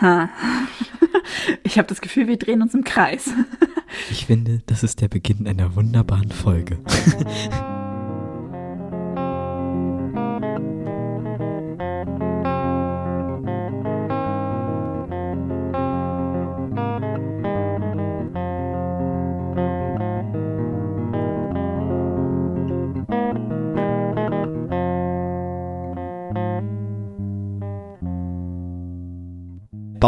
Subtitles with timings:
[0.00, 0.28] Ha.
[1.62, 3.30] Ich habe das Gefühl, wir drehen uns im Kreis.
[4.10, 6.78] Ich finde, das ist der Beginn einer wunderbaren Folge.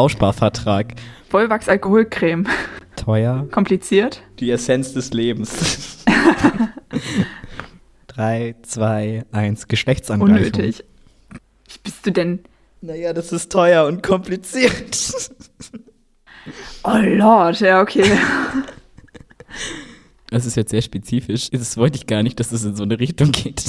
[0.02, 0.94] Bausparvertrag.
[1.28, 2.44] Vollwachs Alkoholcreme.
[2.96, 3.46] Teuer.
[3.52, 4.20] Kompliziert.
[4.40, 6.04] Die Essenz des Lebens.
[8.08, 9.68] 3, 2, 1.
[9.68, 10.38] Geschlechtsangleichung.
[10.38, 10.84] Unnötig.
[11.68, 12.40] Wie bist du denn?
[12.80, 14.72] Naja, das ist teuer und kompliziert.
[16.82, 18.18] Oh Lord, ja, okay.
[20.30, 21.50] Das ist jetzt sehr spezifisch.
[21.50, 23.62] Das wollte ich gar nicht, dass es in so eine Richtung geht.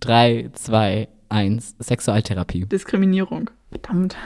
[0.00, 1.76] 3, 2, 1.
[1.78, 2.66] Sexualtherapie.
[2.66, 3.48] Diskriminierung.
[3.70, 4.18] Verdammt.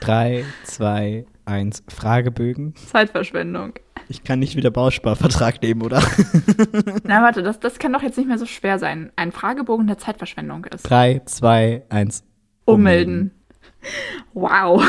[0.00, 1.84] 3, 2, 1.
[1.88, 2.74] Fragebögen.
[2.76, 3.74] Zeitverschwendung.
[4.08, 6.02] Ich kann nicht wieder Bausparvertrag nehmen, oder?
[7.02, 9.10] Na, warte, das, das kann doch jetzt nicht mehr so schwer sein.
[9.16, 10.82] Ein Fragebogen der Zeitverschwendung ist.
[10.82, 12.24] 3, 2, 1.
[12.64, 13.32] Ummelden.
[14.32, 14.84] Wow.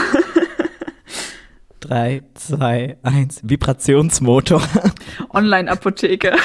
[1.80, 3.42] 3, 2, 1.
[3.44, 4.62] Vibrationsmotor.
[5.34, 6.36] Online-Apotheke.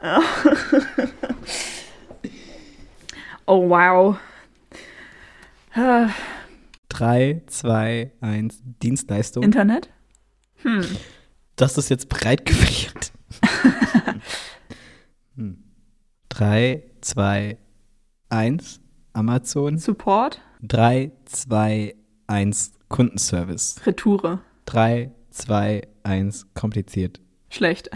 [3.46, 4.16] oh, wow.
[5.78, 6.10] Ah,
[6.88, 8.62] 3, 2, 1.
[8.82, 9.44] Dienstleistung.
[9.44, 9.88] Internet?
[10.62, 10.84] Hm.
[11.54, 13.12] Das ist jetzt breit gefächert.
[16.30, 17.58] 3, 2,
[18.28, 18.80] 1.
[19.12, 19.78] Amazon.
[19.78, 20.40] Support?
[20.62, 21.94] 3, 2,
[22.26, 22.72] 1.
[22.88, 23.80] Kundenservice.
[23.86, 24.40] Retoure.
[24.64, 26.54] 3, 2, 1.
[26.54, 27.20] Kompliziert.
[27.50, 27.88] Schlecht.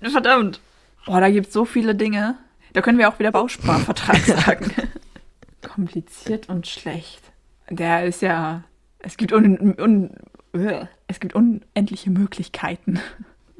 [0.00, 0.62] Verdammt.
[1.04, 2.38] Boah, da gibt es so viele Dinge.
[2.72, 4.72] Da können wir auch wieder Bausparvertrag sagen.
[5.62, 7.20] Kompliziert und schlecht.
[7.68, 8.64] Der ist ja.
[8.98, 10.10] Es gibt, un, un,
[10.52, 13.00] äh, es gibt unendliche Möglichkeiten.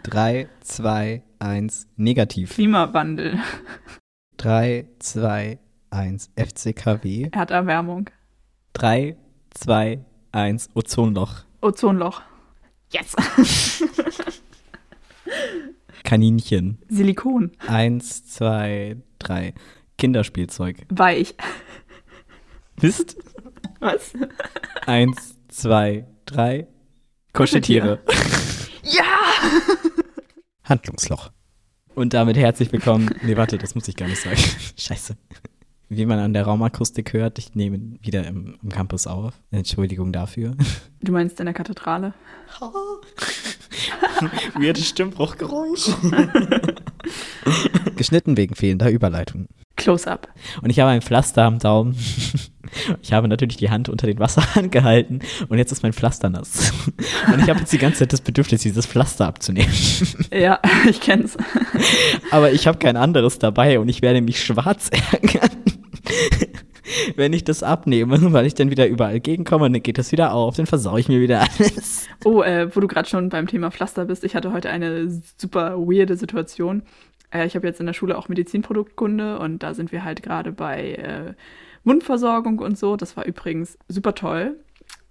[0.03, 1.89] 3, 2, 1.
[1.97, 2.55] Negativ.
[2.55, 3.39] Klimawandel,
[4.37, 5.59] 3, 2,
[5.91, 6.31] 1.
[6.37, 7.29] FCKW.
[7.33, 8.11] Erderwärmung,
[8.75, 9.17] 3,
[9.51, 10.01] 2,
[10.33, 10.71] 1.
[10.75, 11.45] Ozonloch.
[11.61, 12.23] Ozonloch.
[12.91, 13.15] Yes!
[16.11, 16.79] Kaninchen.
[16.89, 19.55] Silikon, 1, 2, 3.
[19.97, 20.85] Kinderspielzeug.
[20.89, 21.37] weich.
[22.83, 23.17] Mist.
[23.79, 24.15] Was?
[24.87, 26.67] 1, 2, 3.
[27.33, 28.01] Kuscheltiere.
[28.83, 29.05] Ja!
[30.65, 31.31] Handlungsloch.
[31.95, 33.15] Und damit herzlich willkommen.
[33.23, 34.41] Nee, warte, das muss ich gar nicht sagen.
[34.77, 35.17] Scheiße.
[35.93, 39.35] Wie man an der Raumakustik hört, ich nehme wieder im, im Campus auf.
[39.51, 40.55] Entschuldigung dafür.
[41.03, 42.15] Du meinst in der Kathedrale?
[44.55, 45.91] Weirdes Stimmbruchgeräusch.
[47.97, 49.49] Geschnitten wegen fehlender Überleitung.
[49.75, 50.29] Close-up.
[50.63, 51.97] Und ich habe ein Pflaster am Daumen.
[53.03, 55.19] Ich habe natürlich die Hand unter den Wasserhahn gehalten
[55.49, 56.73] und jetzt ist mein Pflaster nass.
[57.33, 59.73] Und ich habe jetzt die ganze Zeit das Bedürfnis, dieses Pflaster abzunehmen.
[60.33, 61.37] Ja, ich kenn's.
[62.31, 65.51] Aber ich habe kein anderes dabei und ich werde mich schwarz ärgern,
[67.17, 70.57] wenn ich das abnehme, weil ich dann wieder überall gegenkomme dann geht das wieder auf,
[70.57, 72.09] dann versaue ich mir wieder alles.
[72.25, 75.77] Oh, äh, wo du gerade schon beim Thema Pflaster bist, ich hatte heute eine super
[75.79, 76.83] weirde Situation.
[77.31, 80.53] Äh, ich habe jetzt in der Schule auch Medizinproduktkunde und da sind wir halt gerade
[80.53, 81.35] bei äh,
[81.85, 82.97] Wundversorgung und so.
[82.97, 84.57] Das war übrigens super toll.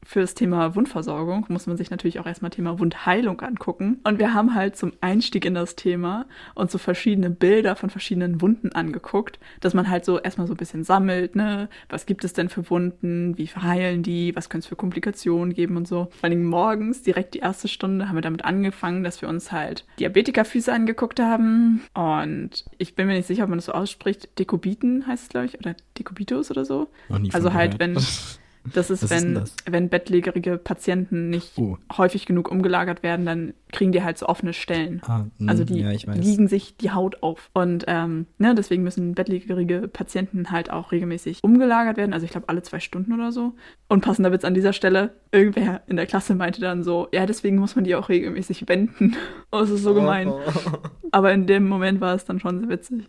[0.10, 4.00] Für das Thema Wundversorgung muss man sich natürlich auch erstmal Thema Wundheilung angucken.
[4.04, 6.26] Und wir haben halt zum Einstieg in das Thema
[6.56, 10.58] uns so verschiedene Bilder von verschiedenen Wunden angeguckt, dass man halt so erstmal so ein
[10.58, 11.70] bisschen sammelt, ne?
[11.90, 13.38] Was gibt es denn für Wunden?
[13.38, 14.36] Wie verheilen die?
[14.36, 16.08] Was könnte es für Komplikationen geben und so.
[16.20, 19.86] Vor allem morgens, direkt die erste Stunde, haben wir damit angefangen, dass wir uns halt
[20.00, 21.84] Diabetikerfüße angeguckt haben.
[21.94, 24.40] Und ich bin mir nicht sicher, ob man das so ausspricht.
[24.40, 26.88] Dekubiten heißt es, glaube ich, oder Dekubitus oder so.
[27.32, 27.96] Also halt, gehört.
[27.96, 28.04] wenn
[28.74, 29.56] das ist, Was ist wenn, denn das?
[29.70, 31.78] wenn bettlägerige Patienten nicht Oh.
[31.98, 35.02] häufig genug umgelagert werden, dann kriegen die halt so offene Stellen.
[35.06, 37.50] Ah, mh, Also die ja, liegen sich die Haut auf.
[37.54, 42.14] Und ähm, ne, deswegen müssen bettlägerige Patienten halt auch regelmäßig umgelagert werden.
[42.14, 43.54] Also ich glaube alle zwei Stunden oder so.
[43.88, 47.58] Und passender Witz an dieser Stelle, irgendwer in der Klasse meinte dann so, ja, deswegen
[47.58, 49.16] muss man die auch regelmäßig wenden.
[49.52, 50.32] Oh, es ist so gemein.
[51.12, 53.08] Aber in dem Moment war es dann schon sehr witzig.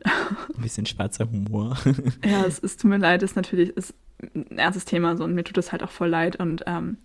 [0.56, 1.76] Ein bisschen schwarzer Humor.
[2.24, 3.92] Ja, es, es tut mir leid, es ist natürlich ist
[4.34, 6.98] ein ernstes Thema so und mir tut es halt auch voll leid und ähm,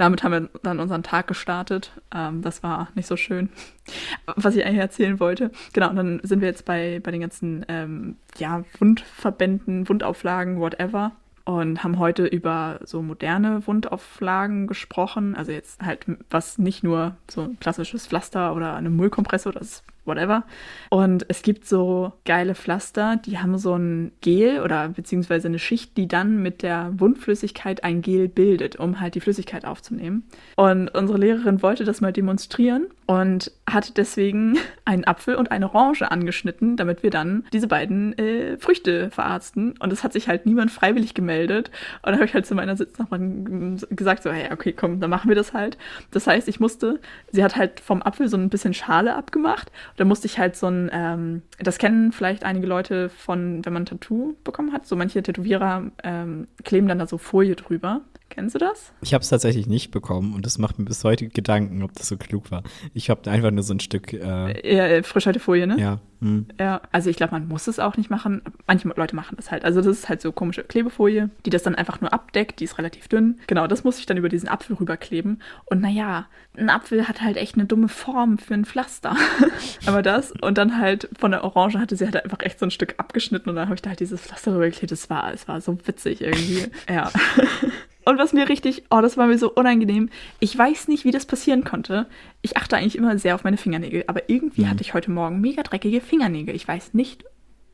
[0.00, 1.92] damit haben wir dann unseren Tag gestartet.
[2.14, 3.50] Ähm, das war nicht so schön.
[4.36, 5.50] Was ich eigentlich erzählen wollte.
[5.74, 11.12] Genau, und dann sind wir jetzt bei, bei den ganzen ähm, ja, Wundverbänden, Wundauflagen, whatever.
[11.44, 15.34] Und haben heute über so moderne Wundauflagen gesprochen.
[15.34, 19.82] Also jetzt halt, was nicht nur so ein klassisches Pflaster oder eine Mullkompresse oder das
[20.04, 20.44] whatever.
[20.88, 25.96] Und es gibt so geile Pflaster, die haben so ein Gel oder beziehungsweise eine Schicht,
[25.96, 30.24] die dann mit der Wundflüssigkeit ein Gel bildet, um halt die Flüssigkeit aufzunehmen.
[30.56, 36.10] Und unsere Lehrerin wollte das mal demonstrieren und hat deswegen einen Apfel und eine Orange
[36.10, 39.74] angeschnitten, damit wir dann diese beiden äh, Früchte verarzten.
[39.78, 41.70] Und es hat sich halt niemand freiwillig gemeldet.
[42.02, 45.28] Und da habe ich halt zu meiner Sitznachbarin gesagt, so, hey, okay, komm, dann machen
[45.28, 45.76] wir das halt.
[46.10, 47.00] Das heißt, ich musste,
[47.32, 49.70] sie hat halt vom Apfel so ein bisschen Schale abgemacht.
[50.00, 53.82] Da musste ich halt so ein, ähm, das kennen vielleicht einige Leute von, wenn man
[53.82, 54.86] ein Tattoo bekommen hat.
[54.86, 58.00] So manche Tätowierer ähm, kleben dann da so Folie drüber.
[58.30, 58.92] Kennst du das?
[59.02, 62.08] Ich habe es tatsächlich nicht bekommen und das macht mir bis heute Gedanken, ob das
[62.08, 62.62] so klug war.
[62.94, 64.12] Ich habe einfach nur so ein Stück.
[64.12, 65.78] Äh, ja, äh, Frischhaltefolie, ne?
[65.78, 66.00] Ja.
[66.20, 66.46] Hm.
[66.58, 68.42] Ja, also ich glaube, man muss es auch nicht machen.
[68.66, 69.64] Manche Leute machen das halt.
[69.64, 72.60] Also das ist halt so komische Klebefolie, die das dann einfach nur abdeckt.
[72.60, 73.40] Die ist relativ dünn.
[73.46, 75.42] Genau, das muss ich dann über diesen Apfel rüberkleben.
[75.64, 76.26] Und naja,
[76.56, 79.16] ein Apfel hat halt echt eine dumme Form für ein Pflaster.
[79.86, 82.70] Aber das und dann halt von der Orange hatte sie halt einfach echt so ein
[82.70, 84.92] Stück abgeschnitten und dann habe ich da halt dieses Pflaster rübergeklebt.
[84.92, 86.66] Das war, es war so witzig irgendwie.
[86.88, 87.10] ja.
[88.04, 90.08] Und was mir richtig, oh, das war mir so unangenehm.
[90.38, 92.06] Ich weiß nicht, wie das passieren konnte.
[92.42, 94.70] Ich achte eigentlich immer sehr auf meine Fingernägel, aber irgendwie mhm.
[94.70, 96.54] hatte ich heute Morgen mega dreckige Fingernägel.
[96.54, 97.24] Ich weiß nicht,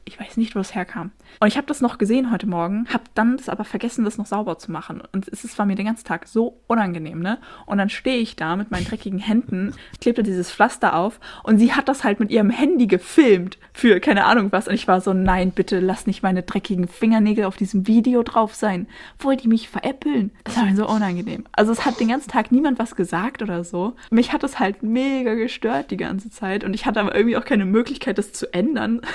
[0.06, 1.10] ich weiß nicht, wo das herkam.
[1.40, 4.26] Und ich habe das noch gesehen heute Morgen, habe dann das aber vergessen, das noch
[4.26, 5.02] sauber zu machen.
[5.12, 7.38] Und es war mir den ganzen Tag so unangenehm, ne?
[7.66, 11.72] Und dann stehe ich da mit meinen dreckigen Händen, klebte dieses Pflaster auf und sie
[11.72, 14.68] hat das halt mit ihrem Handy gefilmt für keine Ahnung was.
[14.68, 18.54] Und ich war so, nein, bitte lass nicht meine dreckigen Fingernägel auf diesem Video drauf
[18.54, 18.86] sein.
[19.18, 20.30] Wollt die mich veräppeln?
[20.44, 21.44] Das war mir so unangenehm.
[21.50, 23.96] Also es hat den ganzen Tag niemand was gesagt oder so.
[24.10, 27.44] Mich hat es halt mega gestört die ganze Zeit und ich hatte aber irgendwie auch
[27.44, 29.00] keine Möglichkeit, das zu ändern.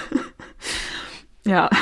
[1.45, 1.69] Ja.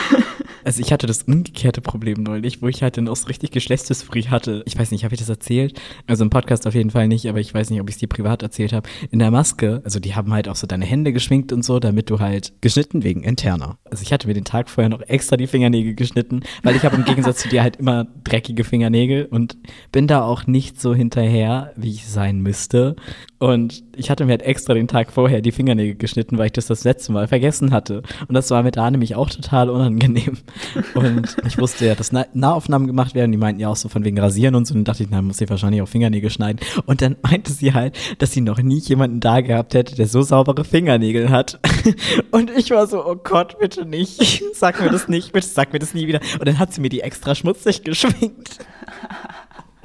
[0.65, 4.27] Also ich hatte das umgekehrte Problem neulich, wo ich halt dann auch so richtig Geschlechtsdysphorie
[4.27, 4.61] hatte.
[4.65, 5.79] Ich weiß nicht, habe ich das erzählt?
[6.05, 8.09] Also im Podcast auf jeden Fall nicht, aber ich weiß nicht, ob ich es dir
[8.09, 8.87] privat erzählt habe.
[9.09, 12.09] In der Maske, also die haben halt auch so deine Hände geschminkt und so, damit
[12.09, 13.77] du halt geschnitten wegen interner.
[13.85, 16.97] Also ich hatte mir den Tag vorher noch extra die Fingernägel geschnitten, weil ich habe
[16.97, 19.57] im Gegensatz zu dir halt immer dreckige Fingernägel und
[19.91, 22.95] bin da auch nicht so hinterher, wie ich sein müsste.
[23.39, 26.67] Und ich hatte mir halt extra den Tag vorher die Fingernägel geschnitten, weil ich das
[26.67, 28.01] das letzte Mal vergessen hatte.
[28.27, 30.37] Und das war mit da nämlich auch total unangenehm.
[30.95, 33.31] Und ich wusste ja, dass Nahaufnahmen gemacht werden.
[33.31, 34.73] Die meinten ja auch so von wegen Rasieren und so.
[34.73, 36.59] Und dann dachte ich, na, muss ich wahrscheinlich auch Fingernägel schneiden.
[36.85, 40.21] Und dann meinte sie halt, dass sie noch nie jemanden da gehabt hätte, der so
[40.21, 41.59] saubere Fingernägel hat.
[42.31, 44.43] Und ich war so, oh Gott, bitte nicht.
[44.53, 46.19] Sag mir das nicht, bitte sag mir das nie wieder.
[46.33, 48.59] Und dann hat sie mir die extra schmutzig geschminkt.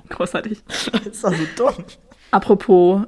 [0.08, 0.58] Großartig.
[1.05, 1.84] Das war so dumm.
[2.31, 3.02] Apropos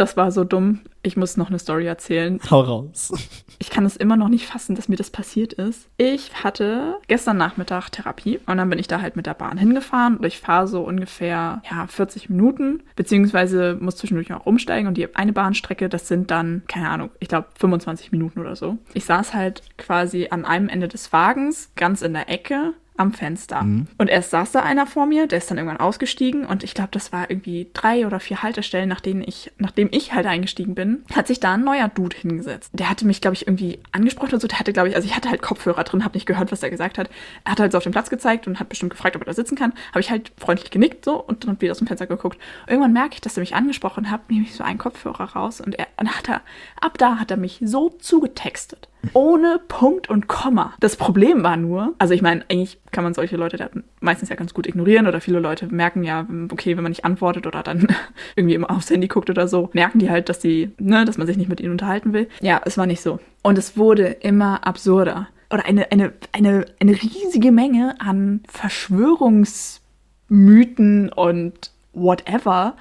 [0.00, 0.80] das war so dumm.
[1.02, 2.40] Ich muss noch eine Story erzählen.
[2.50, 3.12] Hau raus.
[3.58, 5.88] Ich kann es immer noch nicht fassen, dass mir das passiert ist.
[5.98, 10.16] Ich hatte gestern Nachmittag Therapie und dann bin ich da halt mit der Bahn hingefahren
[10.16, 15.14] und ich fahre so ungefähr ja, 40 Minuten, beziehungsweise muss zwischendurch auch umsteigen und die
[15.14, 18.78] eine Bahnstrecke, das sind dann, keine Ahnung, ich glaube 25 Minuten oder so.
[18.94, 23.62] Ich saß halt quasi an einem Ende des Wagens, ganz in der Ecke am Fenster.
[23.62, 23.88] Mhm.
[23.96, 26.90] Und erst saß da einer vor mir, der ist dann irgendwann ausgestiegen und ich glaube,
[26.92, 31.02] das war irgendwie drei oder vier Haltestellen, nach denen ich, nachdem ich halt eingestiegen bin,
[31.14, 32.70] hat sich da ein neuer Dude hingesetzt.
[32.74, 34.48] Der hatte mich, glaube ich, irgendwie angesprochen und so.
[34.48, 36.68] Der hatte, glaube ich, also ich hatte halt Kopfhörer drin, habe nicht gehört, was er
[36.68, 37.08] gesagt hat.
[37.44, 39.32] Er hat halt so auf den Platz gezeigt und hat bestimmt gefragt, ob er da
[39.32, 39.72] sitzen kann.
[39.90, 42.38] Habe ich halt freundlich genickt so und dann wieder aus dem Fenster geguckt.
[42.66, 45.78] Irgendwann merke ich, dass er mich angesprochen hat, nehme ich so einen Kopfhörer raus und
[45.78, 46.42] er, und hat er,
[46.82, 50.74] ab da hat er mich so zugetextet ohne Punkt und Komma.
[50.80, 53.70] Das Problem war nur, also ich meine, eigentlich kann man solche Leute
[54.00, 57.46] meistens ja ganz gut ignorieren oder viele Leute merken ja, okay, wenn man nicht antwortet
[57.46, 57.88] oder dann
[58.36, 61.26] irgendwie immer aufs Handy guckt oder so, merken die halt, dass die, ne, dass man
[61.26, 62.28] sich nicht mit ihnen unterhalten will.
[62.40, 63.18] Ja, es war nicht so.
[63.42, 65.28] Und es wurde immer absurder.
[65.52, 72.76] Oder eine, eine, eine, eine riesige Menge an Verschwörungsmythen und whatever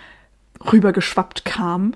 [0.71, 1.95] rübergeschwappt kam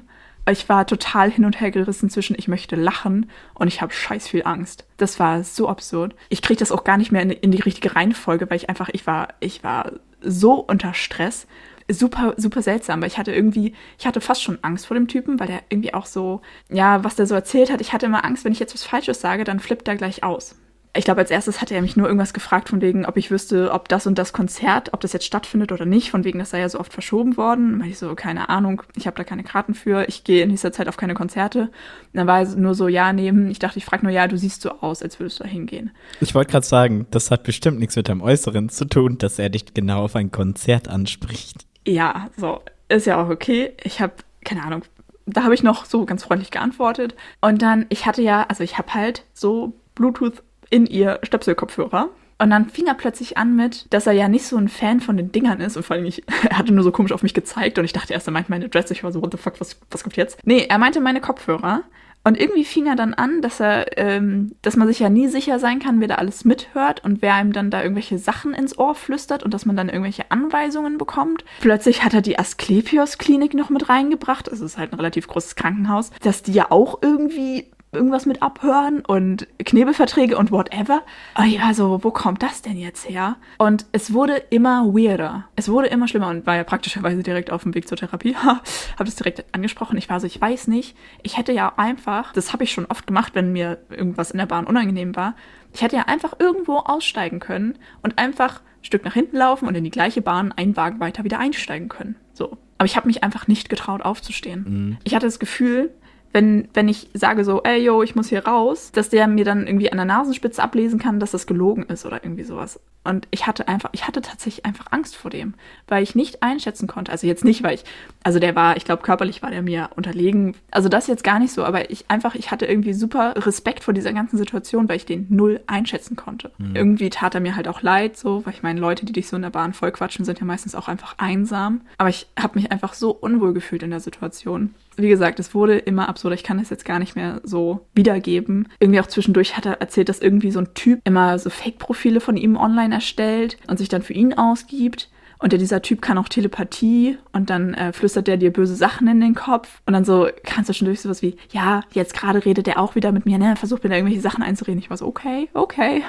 [0.51, 4.27] ich war total hin und her gerissen zwischen ich möchte lachen und ich habe scheiß
[4.27, 4.85] viel Angst.
[4.97, 6.15] Das war so absurd.
[6.29, 8.89] Ich kriege das auch gar nicht mehr in, in, die richtige Reihenfolge, weil ich einfach,
[8.91, 11.47] ich war, ich war so unter Stress.
[11.89, 15.39] Super, super seltsam, weil ich hatte irgendwie, ich hatte fast schon Angst vor dem Typen,
[15.39, 18.45] weil der irgendwie auch so, ja, was der so erzählt hat, ich hatte immer Angst,
[18.45, 20.55] wenn ich jetzt was Falsches sage, dann flippt er gleich aus
[20.95, 23.71] ich glaube, als erstes hatte er mich nur irgendwas gefragt, von wegen, ob ich wüsste,
[23.71, 26.59] ob das und das Konzert, ob das jetzt stattfindet oder nicht, von wegen, das sei
[26.59, 27.81] ja so oft verschoben worden.
[27.81, 30.71] Weil ich so, keine Ahnung, ich habe da keine Karten für, ich gehe in dieser
[30.71, 31.61] Zeit auf keine Konzerte.
[31.61, 31.71] Und
[32.13, 34.61] dann war es nur so, ja, neben, ich dachte, ich frage nur, ja, du siehst
[34.61, 35.89] so aus, als würdest du da hingehen.
[36.21, 39.49] Ich wollte gerade sagen, das hat bestimmt nichts mit deinem Äußeren zu tun, dass er
[39.49, 41.65] dich genau auf ein Konzert anspricht.
[41.87, 43.73] Ja, so, ist ja auch okay.
[43.83, 44.13] Ich habe,
[44.45, 44.83] keine Ahnung,
[45.25, 47.15] da habe ich noch so ganz freundlich geantwortet.
[47.41, 50.43] Und dann, ich hatte ja, also ich habe halt so Bluetooth
[50.73, 52.09] in ihr Stöpselkopfhörer.
[52.39, 55.15] Und dann fing er plötzlich an mit, dass er ja nicht so ein Fan von
[55.15, 55.77] den Dingern ist.
[55.77, 57.77] Und vor allem, ich, er hatte nur so komisch auf mich gezeigt.
[57.77, 58.89] Und ich dachte erst, er meint meine Dress.
[58.91, 60.39] Ich war so, what the fuck, was, was kommt jetzt?
[60.43, 61.83] Nee, er meinte meine Kopfhörer.
[62.25, 65.59] Und irgendwie fing er dann an, dass er, ähm, dass man sich ja nie sicher
[65.59, 68.95] sein kann, wer da alles mithört und wer einem dann da irgendwelche Sachen ins Ohr
[68.95, 71.43] flüstert und dass man dann irgendwelche Anweisungen bekommt.
[71.59, 74.47] Plötzlich hat er die Asklepios-Klinik noch mit reingebracht.
[74.47, 79.01] Das ist halt ein relativ großes Krankenhaus, dass die ja auch irgendwie irgendwas mit abhören
[79.01, 81.01] und Knebelverträge und whatever.
[81.37, 83.37] Und ich war so, wo kommt das denn jetzt her?
[83.57, 85.45] Und es wurde immer weirder.
[85.55, 88.35] Es wurde immer schlimmer und war ja praktischerweise direkt auf dem Weg zur Therapie.
[88.43, 89.97] habe es direkt angesprochen.
[89.97, 90.95] Ich war so, ich weiß nicht.
[91.21, 94.45] Ich hätte ja einfach, das habe ich schon oft gemacht, wenn mir irgendwas in der
[94.45, 95.35] Bahn unangenehm war.
[95.73, 99.75] Ich hätte ja einfach irgendwo aussteigen können und einfach ein Stück nach hinten laufen und
[99.75, 102.15] in die gleiche Bahn einen Wagen weiter wieder einsteigen können.
[102.33, 102.57] So.
[102.77, 104.65] Aber ich habe mich einfach nicht getraut aufzustehen.
[104.67, 104.97] Mhm.
[105.03, 105.91] Ich hatte das Gefühl,
[106.33, 109.67] wenn, wenn ich sage so, ey, yo, ich muss hier raus, dass der mir dann
[109.67, 112.79] irgendwie an der Nasenspitze ablesen kann, dass das gelogen ist oder irgendwie sowas.
[113.05, 115.55] Und ich hatte einfach, ich hatte tatsächlich einfach Angst vor dem,
[115.87, 117.11] weil ich nicht einschätzen konnte.
[117.11, 117.83] Also jetzt nicht, weil ich,
[118.23, 120.55] also der war, ich glaube, körperlich war der mir unterlegen.
[120.71, 123.93] Also das jetzt gar nicht so, aber ich einfach, ich hatte irgendwie super Respekt vor
[123.93, 126.51] dieser ganzen Situation, weil ich den null einschätzen konnte.
[126.57, 126.75] Mhm.
[126.75, 129.35] Irgendwie tat er mir halt auch leid, so, weil ich meine, Leute, die dich so
[129.35, 131.81] in der Bahn vollquatschen, sind ja meistens auch einfach einsam.
[131.97, 135.77] Aber ich habe mich einfach so unwohl gefühlt in der Situation wie gesagt, es wurde
[135.77, 136.35] immer absurder.
[136.35, 138.67] Ich kann das jetzt gar nicht mehr so wiedergeben.
[138.79, 142.37] Irgendwie auch zwischendurch hat er erzählt, dass irgendwie so ein Typ immer so Fake-Profile von
[142.37, 145.09] ihm online erstellt und sich dann für ihn ausgibt.
[145.43, 149.09] Und der, dieser Typ kann auch Telepathie und dann äh, flüstert der dir böse Sachen
[149.09, 149.81] in den Kopf.
[149.85, 152.95] Und dann so kannst du schon durch sowas wie, ja, jetzt gerade redet der auch
[152.95, 153.57] wieder mit mir, ne?
[153.57, 154.79] Versucht mir da irgendwelche Sachen einzureden.
[154.79, 156.01] Ich war so, okay, okay.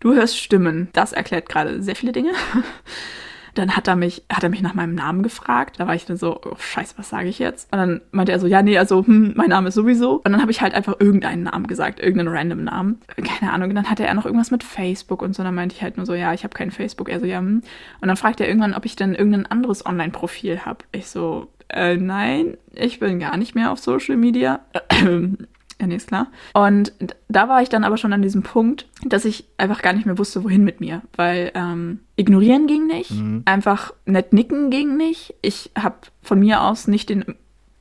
[0.00, 0.88] Du hörst Stimmen.
[0.94, 2.32] Das erklärt gerade sehr viele Dinge.
[3.54, 5.78] Dann hat er mich, hat er mich nach meinem Namen gefragt.
[5.78, 7.72] Da war ich dann so, oh, scheiße, was sage ich jetzt?
[7.72, 10.16] Und dann meinte er so, ja, nee, also, hm, mein Name ist sowieso.
[10.16, 13.00] Und dann habe ich halt einfach irgendeinen Namen gesagt, irgendeinen random Namen.
[13.16, 13.70] Keine Ahnung.
[13.70, 15.42] Und dann hatte er noch irgendwas mit Facebook und so.
[15.42, 17.08] Dann meinte ich halt nur so, ja, ich habe kein Facebook.
[17.08, 17.62] Er so, ja, hm.
[18.00, 20.84] Und dann fragt er irgendwann, ob ich denn irgendein anderes Online-Profil habe.
[20.92, 24.60] Ich so, äh, nein, ich bin gar nicht mehr auf Social Media.
[25.82, 26.28] Ja, nee, ist klar.
[26.54, 26.92] Und
[27.28, 30.16] da war ich dann aber schon an diesem Punkt, dass ich einfach gar nicht mehr
[30.16, 31.02] wusste, wohin mit mir.
[31.16, 33.42] Weil ähm, ignorieren ging nicht, mhm.
[33.46, 35.34] einfach nett nicken ging nicht.
[35.42, 37.24] Ich habe von mir aus nicht den,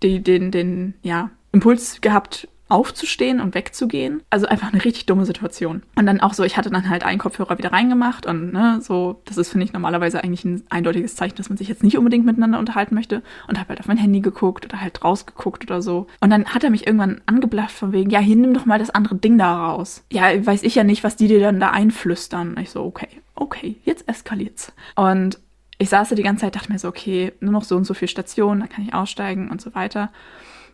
[0.01, 4.23] den, den, den ja, Impuls gehabt, aufzustehen und wegzugehen.
[4.29, 5.83] Also einfach eine richtig dumme Situation.
[5.95, 9.21] Und dann auch so, ich hatte dann halt einen Kopfhörer wieder reingemacht und ne, so,
[9.25, 12.25] das ist, finde ich, normalerweise eigentlich ein eindeutiges Zeichen, dass man sich jetzt nicht unbedingt
[12.25, 16.07] miteinander unterhalten möchte und habe halt auf mein Handy geguckt oder halt rausgeguckt oder so.
[16.21, 18.89] Und dann hat er mich irgendwann angeblafft von wegen, ja, hier nimm doch mal das
[18.89, 20.03] andere Ding da raus.
[20.11, 22.57] Ja, weiß ich ja nicht, was die dir dann da einflüstern.
[22.61, 24.71] Ich so, okay, okay, jetzt eskaliert's.
[24.95, 25.39] Und
[25.77, 27.93] ich saß da die ganze Zeit, dachte mir so, okay, nur noch so und so
[27.93, 30.11] viele Stationen, da kann ich aussteigen und so weiter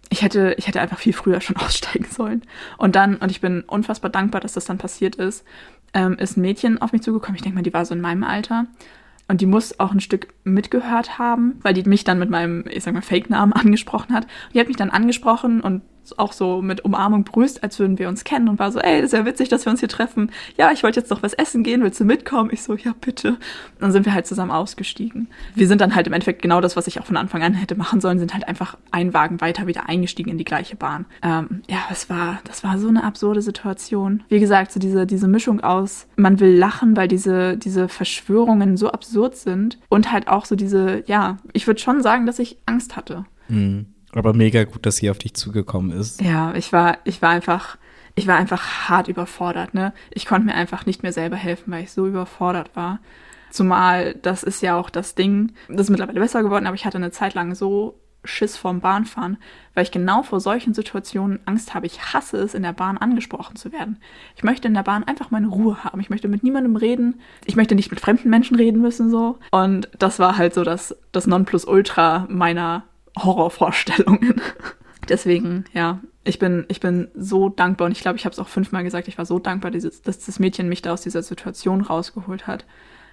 [0.10, 2.44] ich hätte, ich hätte einfach viel früher schon aussteigen sollen.
[2.78, 5.46] Und dann, und ich bin unfassbar dankbar, dass das dann passiert ist,
[5.94, 7.36] ähm, ist ein Mädchen auf mich zugekommen.
[7.36, 8.66] Ich denke mal, die war so in meinem Alter.
[9.30, 12.84] Und die muss auch ein Stück mitgehört haben, weil die mich dann mit meinem, ich
[12.84, 14.24] sag mal, Fake-Namen angesprochen hat.
[14.24, 15.82] Und die hat mich dann angesprochen und
[16.18, 19.14] auch so mit Umarmung begrüßt, als würden wir uns kennen und war so, ey, das
[19.14, 20.32] ist ja witzig, dass wir uns hier treffen.
[20.58, 22.50] Ja, ich wollte jetzt noch was essen gehen, willst du mitkommen?
[22.52, 23.30] Ich so, ja, bitte.
[23.30, 23.38] Und
[23.80, 25.28] dann sind wir halt zusammen ausgestiegen.
[25.56, 27.76] Wir sind dann halt im Endeffekt genau das, was ich auch von Anfang an hätte
[27.76, 31.06] machen sollen, sind halt einfach einen Wagen weiter wieder eingestiegen in die gleiche Bahn.
[31.22, 34.24] Ähm, ja, es war, das war so eine absurde Situation.
[34.30, 38.92] Wie gesagt, so diese, diese Mischung aus, man will lachen, weil diese, diese Verschwörungen so
[38.92, 42.96] absurd sind und halt auch so diese, ja, ich würde schon sagen, dass ich Angst
[42.96, 43.26] hatte.
[43.48, 43.88] Mhm.
[44.14, 46.22] Aber mega gut, dass sie auf dich zugekommen ist.
[46.22, 47.78] Ja, ich war, ich war einfach,
[48.16, 49.94] ich war einfach hart überfordert, ne?
[50.12, 53.00] Ich konnte mir einfach nicht mehr selber helfen, weil ich so überfordert war.
[53.50, 56.98] Zumal, das ist ja auch das Ding, das ist mittlerweile besser geworden, aber ich hatte
[56.98, 59.38] eine Zeit lang so Schiss vorm Bahnfahren,
[59.74, 61.86] weil ich genau vor solchen Situationen Angst habe.
[61.86, 63.98] Ich hasse es, in der Bahn angesprochen zu werden.
[64.36, 66.00] Ich möchte in der Bahn einfach meine Ruhe haben.
[66.00, 67.22] Ich möchte mit niemandem reden.
[67.46, 69.40] Ich möchte nicht mit fremden Menschen reden müssen, so.
[69.52, 72.84] Und das war halt so das, das Nonplusultra meiner
[73.24, 74.42] Horrorvorstellungen.
[75.10, 78.50] Deswegen, ja, ich bin, ich bin so dankbar und ich glaube, ich habe es auch
[78.50, 82.46] fünfmal gesagt, ich war so dankbar, dass das Mädchen mich da aus dieser Situation rausgeholt
[82.46, 82.66] hat.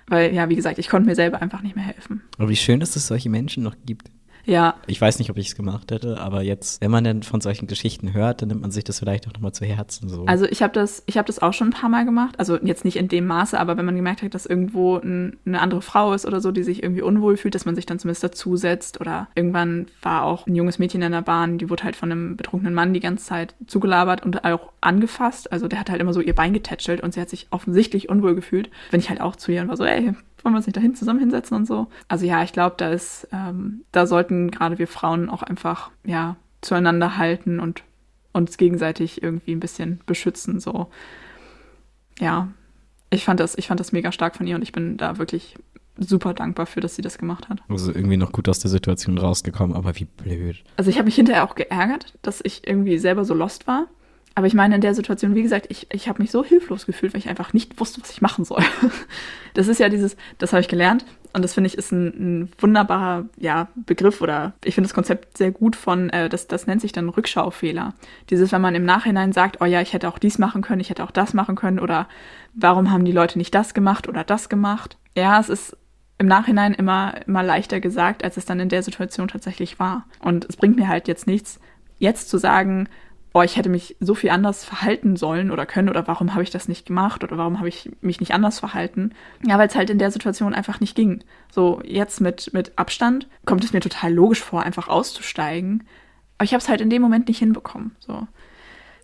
[0.07, 2.23] Weil, ja, wie gesagt, ich konnte mir selber einfach nicht mehr helfen.
[2.37, 4.11] Aber wie schön, dass es solche Menschen noch gibt.
[4.45, 4.75] Ja.
[4.87, 7.67] Ich weiß nicht, ob ich es gemacht hätte, aber jetzt, wenn man denn von solchen
[7.67, 10.09] Geschichten hört, dann nimmt man sich das vielleicht auch nochmal zu Herzen.
[10.09, 10.25] So.
[10.27, 12.35] Also ich habe das, ich habe das auch schon ein paar Mal gemacht.
[12.39, 15.61] Also jetzt nicht in dem Maße, aber wenn man gemerkt hat, dass irgendwo ein, eine
[15.61, 18.25] andere Frau ist oder so, die sich irgendwie unwohl fühlt, dass man sich dann zumindest
[18.25, 19.01] dazusetzt.
[19.01, 22.37] Oder irgendwann war auch ein junges Mädchen in der Bahn, die wurde halt von einem
[22.37, 25.53] betrunkenen Mann die ganze Zeit zugelabert und auch angefasst.
[25.53, 28.35] Also der hat halt immer so ihr Bein getätschelt und sie hat sich offensichtlich unwohl
[28.35, 28.71] gefühlt.
[28.91, 30.95] Wenn ich halt auch zu ihr und war so, ey, wollen wir uns nicht dahin
[30.95, 31.89] zusammen hinsetzen und so.
[32.09, 36.37] Also ja, ich glaube, da ist, ähm, da sollten gerade wir Frauen auch einfach, ja,
[36.61, 37.83] zueinander halten und
[38.33, 40.61] uns gegenseitig irgendwie ein bisschen beschützen.
[40.61, 40.89] So,
[42.19, 42.49] ja,
[43.11, 45.57] ich fand das, ich fand das mega stark von ihr und ich bin da wirklich
[45.97, 47.61] super dankbar für, dass sie das gemacht hat.
[47.69, 50.65] Also irgendwie noch gut aus der Situation rausgekommen, aber wie blöd.
[50.77, 53.87] Also ich habe mich hinterher auch geärgert, dass ich irgendwie selber so lost war.
[54.37, 57.15] Aber ich meine, in der Situation, wie gesagt, ich, ich habe mich so hilflos gefühlt,
[57.15, 58.63] weil ich einfach nicht wusste, was ich machen soll.
[59.57, 61.05] Das ist ja dieses, das habe ich gelernt.
[61.33, 65.39] Und das finde ich ist ein, ein, wunderbarer ja, Begriff oder ich finde das Konzept
[65.39, 67.95] sehr gut von, äh, das, das nennt sich dann Rückschaufehler.
[68.31, 70.91] Dieses, wenn man im Nachhinein sagt, oh ja, ich hätte auch dies machen können, ich
[70.91, 72.09] hätte auch das machen können oder
[72.53, 74.97] warum haben die Leute nicht das gemacht oder das gemacht.
[75.17, 75.77] Ja, es ist
[76.19, 80.07] im Nachhinein immer, immer leichter gesagt, als es dann in der Situation tatsächlich war.
[80.19, 81.61] Und es bringt mir halt jetzt nichts,
[81.99, 82.89] jetzt zu sagen,
[83.37, 86.51] oh, ich hätte mich so viel anders verhalten sollen oder können oder warum habe ich
[86.51, 89.13] das nicht gemacht oder warum habe ich mich nicht anders verhalten.
[89.45, 91.25] Ja, weil es halt in der Situation einfach nicht ging.
[91.53, 95.83] So jetzt mit, mit Abstand kommt es mir total logisch vor, einfach auszusteigen.
[96.39, 97.97] Aber ich habe es halt in dem Moment nicht hinbekommen.
[97.99, 98.27] So.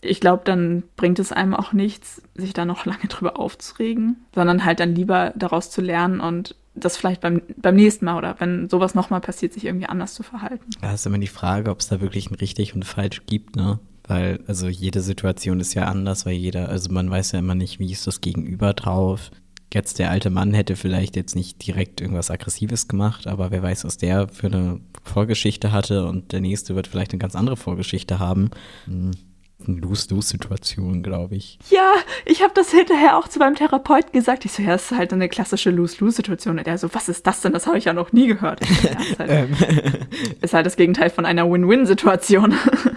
[0.01, 4.65] Ich glaube, dann bringt es einem auch nichts, sich da noch lange drüber aufzuregen, sondern
[4.65, 8.69] halt dann lieber daraus zu lernen und das vielleicht beim, beim nächsten Mal oder wenn
[8.69, 10.71] sowas nochmal passiert, sich irgendwie anders zu verhalten.
[10.81, 13.81] Da ist immer die Frage, ob es da wirklich ein richtig und falsch gibt, ne?
[14.11, 17.79] Weil, also jede Situation ist ja anders, weil jeder, also man weiß ja immer nicht,
[17.79, 19.31] wie ist das Gegenüber drauf.
[19.73, 23.85] Jetzt der alte Mann hätte vielleicht jetzt nicht direkt irgendwas Aggressives gemacht, aber wer weiß,
[23.85, 28.19] was der für eine Vorgeschichte hatte und der nächste wird vielleicht eine ganz andere Vorgeschichte
[28.19, 28.51] haben.
[28.87, 29.30] Hm eine
[29.67, 31.59] Lose-Lose-Situation, glaube ich.
[31.71, 31.93] Ja,
[32.25, 34.45] ich habe das hinterher auch zu meinem Therapeuten gesagt.
[34.45, 36.59] Ich so, ja, das ist halt eine klassische Lose-Lose-Situation.
[36.59, 37.53] Und er so, was ist das denn?
[37.53, 38.61] Das habe ich ja noch nie gehört.
[38.61, 39.57] Ja, ist, halt, ähm.
[40.41, 42.55] ist, halt, das Gegenteil von einer Win-Win-Situation.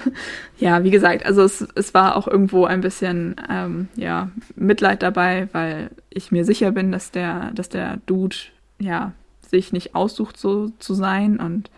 [0.59, 5.49] ja, wie gesagt, also es, es war auch irgendwo ein bisschen ähm, ja, Mitleid dabei,
[5.51, 8.35] weil ich mir sicher bin, dass der, dass der Dude
[8.79, 11.69] ja sich nicht aussucht, so zu sein und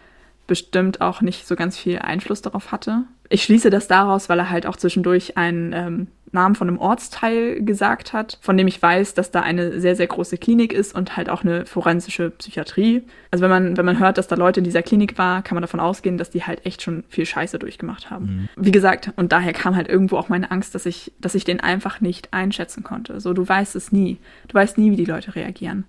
[0.48, 3.04] bestimmt auch nicht so ganz viel Einfluss darauf hatte.
[3.30, 7.64] Ich schließe das daraus, weil er halt auch zwischendurch einen ähm, Namen von einem Ortsteil
[7.64, 11.18] gesagt hat, von dem ich weiß, dass da eine sehr, sehr große Klinik ist und
[11.18, 13.04] halt auch eine forensische Psychiatrie.
[13.32, 15.62] Also wenn man, wenn man hört, dass da Leute in dieser Klinik war, kann man
[15.64, 18.26] davon ausgehen, dass die halt echt schon viel Scheiße durchgemacht haben.
[18.56, 18.64] Mhm.
[18.64, 21.60] Wie gesagt, und daher kam halt irgendwo auch meine Angst, dass ich, dass ich den
[21.60, 23.20] einfach nicht einschätzen konnte.
[23.20, 24.20] So, du weißt es nie.
[24.48, 25.86] Du weißt nie, wie die Leute reagieren.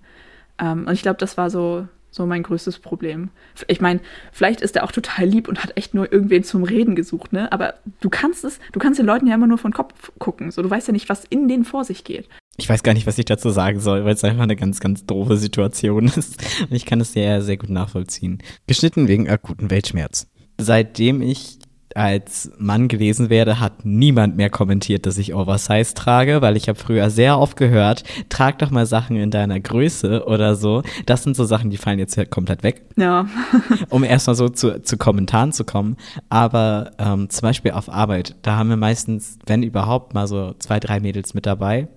[0.59, 3.29] Ähm, und ich glaube, das war so so mein größtes Problem.
[3.67, 3.99] Ich meine,
[4.31, 7.51] vielleicht ist er auch total lieb und hat echt nur irgendwen zum Reden gesucht, ne?
[7.51, 10.51] Aber du kannst es, du kannst den Leuten ja immer nur von Kopf gucken.
[10.51, 12.27] So, du weißt ja nicht, was in denen vor sich geht.
[12.57, 15.05] Ich weiß gar nicht, was ich dazu sagen soll, weil es einfach eine ganz, ganz
[15.05, 16.43] doofe Situation ist.
[16.61, 18.41] Und ich kann es sehr, sehr gut nachvollziehen.
[18.65, 20.27] Geschnitten wegen akuten Weltschmerz.
[20.59, 21.59] Seitdem ich
[21.97, 26.77] als Mann gewesen wäre, hat niemand mehr kommentiert, dass ich Oversize trage, weil ich habe
[26.77, 30.83] früher sehr oft gehört, trag doch mal Sachen in deiner Größe oder so.
[31.07, 32.83] Das sind so Sachen, die fallen jetzt komplett weg.
[32.97, 33.25] Ja.
[33.89, 35.97] um erstmal so zu, zu Kommentaren zu kommen.
[36.29, 40.79] Aber ähm, zum Beispiel auf Arbeit, da haben wir meistens, wenn überhaupt, mal so zwei,
[40.79, 41.87] drei Mädels mit dabei.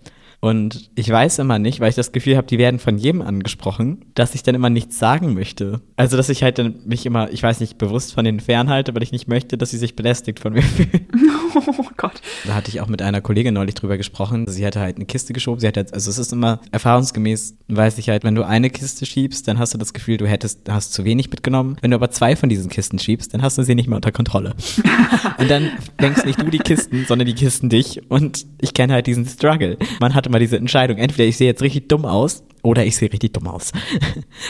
[0.40, 4.06] Und ich weiß immer nicht, weil ich das Gefühl habe, die werden von jedem angesprochen,
[4.14, 5.82] dass ich dann immer nichts sagen möchte.
[5.96, 9.02] Also, dass ich halt dann mich immer, ich weiß nicht, bewusst von denen fernhalte, weil
[9.02, 11.08] ich nicht möchte, dass sie sich belästigt von mir fühlen.
[11.66, 12.20] Oh Gott.
[12.46, 14.46] Da hatte ich auch mit einer Kollegin neulich drüber gesprochen.
[14.46, 15.60] Sie hatte halt eine Kiste geschoben.
[15.60, 19.06] Sie hat halt, also es ist immer erfahrungsgemäß, weiß ich halt, wenn du eine Kiste
[19.06, 21.76] schiebst, dann hast du das Gefühl, du hättest, hast zu wenig mitgenommen.
[21.80, 24.12] Wenn du aber zwei von diesen Kisten schiebst, dann hast du sie nicht mehr unter
[24.12, 24.54] Kontrolle.
[25.38, 28.02] Und dann denkst nicht du die Kisten, sondern die Kisten dich.
[28.10, 29.76] Und ich kenne halt diesen Struggle.
[30.00, 30.98] Man hatte mal diese Entscheidung.
[30.98, 33.72] Entweder ich sehe jetzt richtig dumm aus oder ich sehe richtig dumm aus.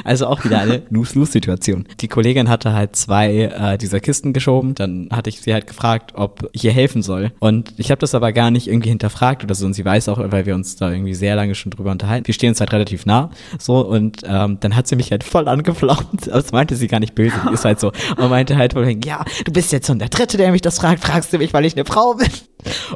[0.04, 1.86] Also auch wieder eine Lose-Lose-Situation.
[2.00, 4.74] Die Kollegin hatte halt zwei äh, dieser Kisten geschoben.
[4.74, 7.32] Dann hatte ich sie halt gefragt, ob ich ihr helfen soll.
[7.40, 9.66] Und ich habe das aber gar nicht irgendwie hinterfragt oder so.
[9.66, 12.26] Und sie weiß auch, weil wir uns da irgendwie sehr lange schon drüber unterhalten.
[12.26, 13.30] Wir stehen uns halt relativ nah.
[13.58, 16.30] So, und ähm, dann hat sie mich halt voll angeflaumt.
[16.40, 17.34] Das meinte sie gar nicht böse.
[17.48, 17.92] Die ist halt so.
[18.16, 21.04] Und meinte halt voll, ja, du bist jetzt schon der Dritte, der mich das fragt.
[21.04, 22.28] Fragst du mich, weil ich eine Frau bin?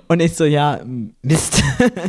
[0.08, 0.80] Und ich so, ja,
[1.22, 1.62] Mist.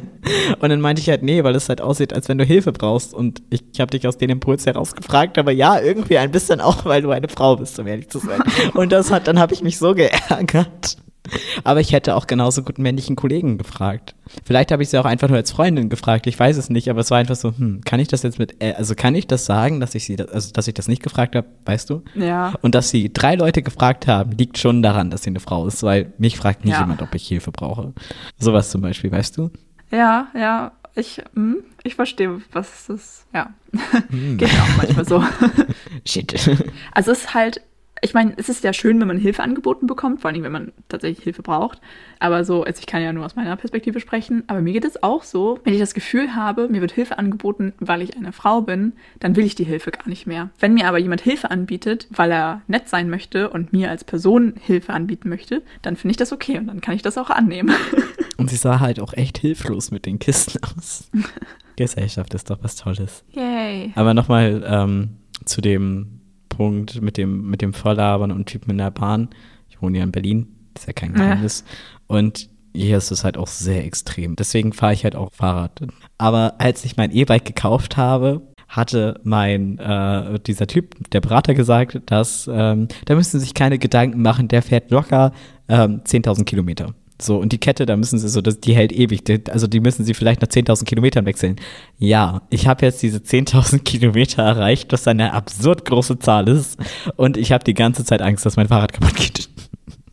[0.60, 3.14] und dann meinte ich halt, nee, weil es halt aussieht, als wenn du Hilfe brauchst.
[3.14, 6.62] Und ich, ich habe dich aus den Impuls heraus gefragt, aber ja, irgendwie ein bisschen
[6.62, 8.42] auch, weil du eine Frau bist, um ehrlich zu sein.
[8.74, 10.98] Und das hat, dann habe ich mich so geärgert.
[11.64, 14.16] Aber ich hätte auch genauso gut männlichen Kollegen gefragt.
[14.44, 17.02] Vielleicht habe ich sie auch einfach nur als Freundin gefragt, ich weiß es nicht, aber
[17.02, 19.46] es war einfach so, hm, kann ich das jetzt mit, äh, also kann ich das
[19.46, 22.04] sagen, dass ich sie, also dass ich das nicht gefragt habe, weißt du?
[22.16, 22.54] Ja.
[22.62, 25.84] Und dass sie drei Leute gefragt haben, liegt schon daran, dass sie eine Frau ist,
[25.84, 26.82] weil mich fragt nie ja.
[26.82, 27.94] jemand, ob ich Hilfe brauche.
[28.38, 29.52] Sowas zum Beispiel, weißt du?
[29.92, 33.54] Ja, ja, ich, hm, ich verstehe, was das, ja.
[34.10, 34.38] Hm.
[34.38, 35.24] Geht auch manchmal so.
[36.06, 36.34] Shit.
[36.94, 37.62] Also es ist halt
[38.06, 40.72] ich meine, es ist ja schön, wenn man Hilfe angeboten bekommt, vor allem wenn man
[40.90, 41.82] tatsächlich Hilfe braucht.
[42.20, 45.02] Aber so, also ich kann ja nur aus meiner Perspektive sprechen, aber mir geht es
[45.04, 48.62] auch so, wenn ich das Gefühl habe, mir wird Hilfe angeboten, weil ich eine Frau
[48.62, 50.52] bin, dann will ich die Hilfe gar nicht mehr.
[50.60, 54.54] Wenn mir aber jemand Hilfe anbietet, weil er nett sein möchte und mir als Person
[54.62, 57.76] Hilfe anbieten möchte, dann finde ich das okay und dann kann ich das auch annehmen.
[58.38, 61.10] Und sie sah halt auch echt hilflos mit den Kisten aus.
[61.78, 63.24] Gesellschaft ist doch was Tolles.
[63.32, 63.92] Yay.
[63.96, 66.15] Aber nochmal ähm, zu dem
[66.56, 69.30] Punkt mit dem, mit dem Volllabern und Typen in der Bahn.
[69.70, 71.64] Ich wohne ja in Berlin, ist ja kein Geheimnis.
[71.68, 72.16] Ja.
[72.16, 74.36] Und hier ist es halt auch sehr extrem.
[74.36, 75.82] Deswegen fahre ich halt auch Fahrrad.
[76.18, 82.02] Aber als ich mein E-Bike gekauft habe, hatte mein äh, dieser Typ, der Berater, gesagt,
[82.08, 85.32] dass ähm, da müssen Sie sich keine Gedanken machen, der fährt locker
[85.70, 86.94] ähm, 10.000 Kilometer.
[87.22, 89.24] So, und die Kette, da müssen sie so, das, die hält ewig.
[89.50, 91.56] Also die müssen sie vielleicht nach 10.000 Kilometern wechseln.
[91.98, 96.78] Ja, ich habe jetzt diese 10.000 Kilometer erreicht, was eine absurd große Zahl ist.
[97.16, 99.50] Und ich habe die ganze Zeit Angst, dass mein Fahrrad kaputt geht.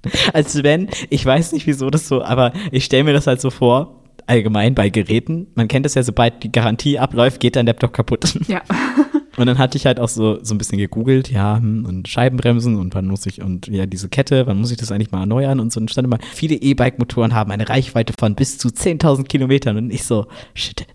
[0.32, 3.50] Als wenn, ich weiß nicht wieso das so, aber ich stelle mir das halt so
[3.50, 5.48] vor, allgemein bei Geräten.
[5.54, 8.38] Man kennt es ja, sobald die Garantie abläuft, geht dein Laptop kaputt.
[8.46, 8.62] Ja.
[9.36, 12.78] Und dann hatte ich halt auch so, so ein bisschen gegoogelt, ja, hm, und Scheibenbremsen
[12.78, 15.60] und wann muss ich, und ja, diese Kette, wann muss ich das eigentlich mal erneuern
[15.60, 15.80] und so.
[15.80, 19.76] Und stand immer, viele E-Bike-Motoren haben eine Reichweite von bis zu 10.000 Kilometern.
[19.76, 20.86] Und ich so, shit,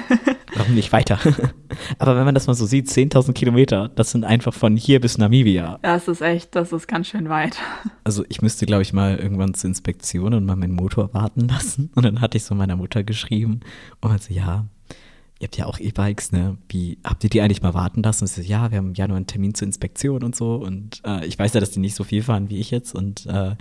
[0.54, 1.18] warum nicht weiter?
[1.98, 5.18] Aber wenn man das mal so sieht, 10.000 Kilometer, das sind einfach von hier bis
[5.18, 5.78] Namibia.
[5.82, 7.58] Das ist echt, das ist ganz schön weit.
[8.04, 11.88] Also ich müsste, glaube ich, mal irgendwann zur Inspektion und mal meinen Motor warten lassen.
[11.94, 13.60] Und dann hatte ich so meiner Mutter geschrieben
[14.00, 14.66] und meinte, ja,
[15.42, 16.56] ihr habt ja auch E-Bikes, ne?
[16.68, 18.24] Wie, habt ihr die eigentlich mal warten lassen?
[18.24, 20.54] Und sie so, ja, wir haben ja nur einen Termin zur Inspektion und so.
[20.54, 22.94] Und äh, ich weiß ja, dass die nicht so viel fahren wie ich jetzt.
[22.94, 23.56] Und äh,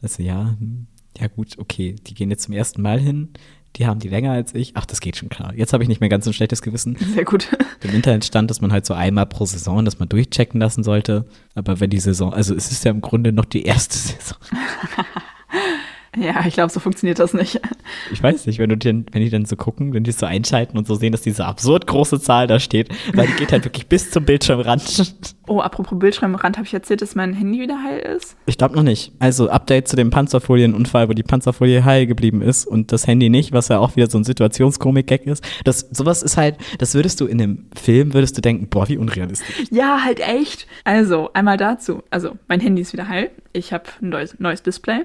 [0.00, 0.86] das so, ja, hm,
[1.18, 3.30] ja gut, okay, die gehen jetzt zum ersten Mal hin.
[3.74, 4.76] Die haben die länger als ich.
[4.76, 5.52] Ach, das geht schon klar.
[5.56, 6.96] Jetzt habe ich nicht mehr ganz so ein schlechtes Gewissen.
[7.14, 7.48] Sehr gut.
[7.82, 11.26] Im Internet stand, dass man halt so einmal pro Saison, dass man durchchecken lassen sollte.
[11.56, 14.38] Aber wenn die Saison, also es ist ja im Grunde noch die erste Saison.
[16.16, 17.60] Ja, ich glaube, so funktioniert das nicht.
[18.12, 20.78] Ich weiß nicht, wenn du den, wenn die dann so gucken, wenn die so einschalten
[20.78, 23.86] und so sehen, dass diese absurd große Zahl da steht, weil die geht halt wirklich
[23.86, 25.14] bis zum Bildschirmrand.
[25.46, 28.36] Oh, apropos Bildschirmrand, habe ich erzählt, dass mein Handy wieder heil ist?
[28.46, 29.12] Ich glaube noch nicht.
[29.18, 33.52] Also Update zu dem Panzerfolienunfall, wo die Panzerfolie heil geblieben ist und das Handy nicht,
[33.52, 35.44] was ja auch wieder so ein Situationskomik-Gag ist.
[35.64, 38.96] Das, sowas ist halt, das würdest du in einem Film, würdest du denken, boah, wie
[38.96, 39.64] unrealistisch.
[39.70, 40.66] Ja, halt echt.
[40.84, 42.02] Also, einmal dazu.
[42.10, 43.30] Also, mein Handy ist wieder heil.
[43.52, 45.02] Ich habe ein neues, neues Display.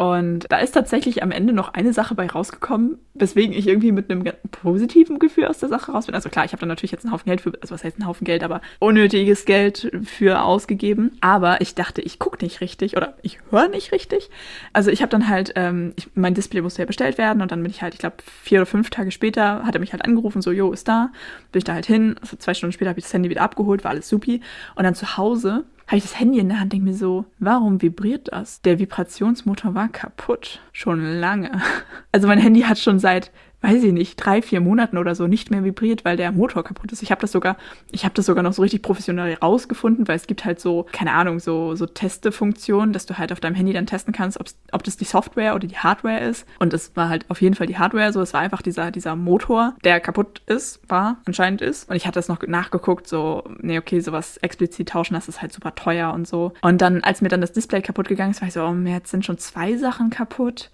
[0.00, 4.10] Und da ist tatsächlich am Ende noch eine Sache bei rausgekommen, weswegen ich irgendwie mit
[4.10, 6.14] einem positiven Gefühl aus der Sache raus bin.
[6.14, 8.06] Also klar, ich habe da natürlich jetzt einen Haufen Geld für, also was heißt ein
[8.06, 11.18] Haufen Geld, aber unnötiges Geld für ausgegeben.
[11.20, 14.30] Aber ich dachte, ich gucke nicht richtig oder ich höre nicht richtig.
[14.72, 17.62] Also ich habe dann halt, ähm, ich, mein Display musste ja bestellt werden und dann
[17.62, 20.40] bin ich halt, ich glaube, vier oder fünf Tage später hat er mich halt angerufen,
[20.40, 21.10] so, jo, ist da.
[21.52, 22.16] Bin ich da halt hin.
[22.22, 24.40] Also zwei Stunden später habe ich das Handy wieder abgeholt, war alles supi.
[24.76, 27.82] Und dann zu Hause habe ich das Handy in der Hand, denke mir so, warum
[27.82, 28.62] vibriert das?
[28.62, 30.60] Der Vibrationsmotor war kaputt.
[30.72, 31.50] Schon lange.
[32.12, 33.30] Also mein Handy hat schon seit
[33.62, 36.92] weiß ich nicht, drei, vier Monaten oder so nicht mehr vibriert, weil der Motor kaputt
[36.92, 37.02] ist.
[37.02, 37.56] Ich habe das sogar,
[37.90, 41.12] ich habe das sogar noch so richtig professionell rausgefunden, weil es gibt halt so, keine
[41.12, 44.38] Ahnung, so, so Testefunktionen, dass du halt auf deinem Handy dann testen kannst,
[44.72, 46.46] ob das die Software oder die Hardware ist.
[46.58, 49.14] Und es war halt auf jeden Fall die Hardware, so es war einfach dieser, dieser
[49.16, 51.88] Motor, der kaputt ist, war, anscheinend ist.
[51.90, 55.52] Und ich hatte das noch nachgeguckt, so, nee, okay, sowas explizit tauschen, das ist halt
[55.52, 56.52] super teuer und so.
[56.62, 59.10] Und dann, als mir dann das Display kaputt gegangen ist, war ich so, oh, jetzt
[59.10, 60.70] sind schon zwei Sachen kaputt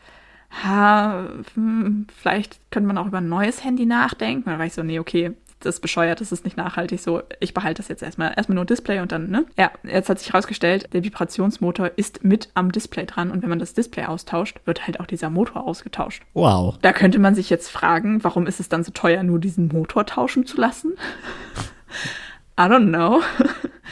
[0.51, 4.51] ha, hm, vielleicht könnte man auch über ein neues Handy nachdenken.
[4.51, 7.01] Dann war ich so, nee, okay, das ist bescheuert, das ist nicht nachhaltig.
[7.01, 9.47] So, ich behalte das jetzt erstmal, erstmal nur Display und dann, ne?
[9.59, 13.59] Ja, jetzt hat sich herausgestellt, der Vibrationsmotor ist mit am Display dran und wenn man
[13.59, 16.23] das Display austauscht, wird halt auch dieser Motor ausgetauscht.
[16.35, 16.79] Wow.
[16.83, 20.07] Da könnte man sich jetzt fragen, warum ist es dann so teuer, nur diesen Motor
[20.07, 20.95] tauschen zu lassen?
[22.59, 23.21] I don't know.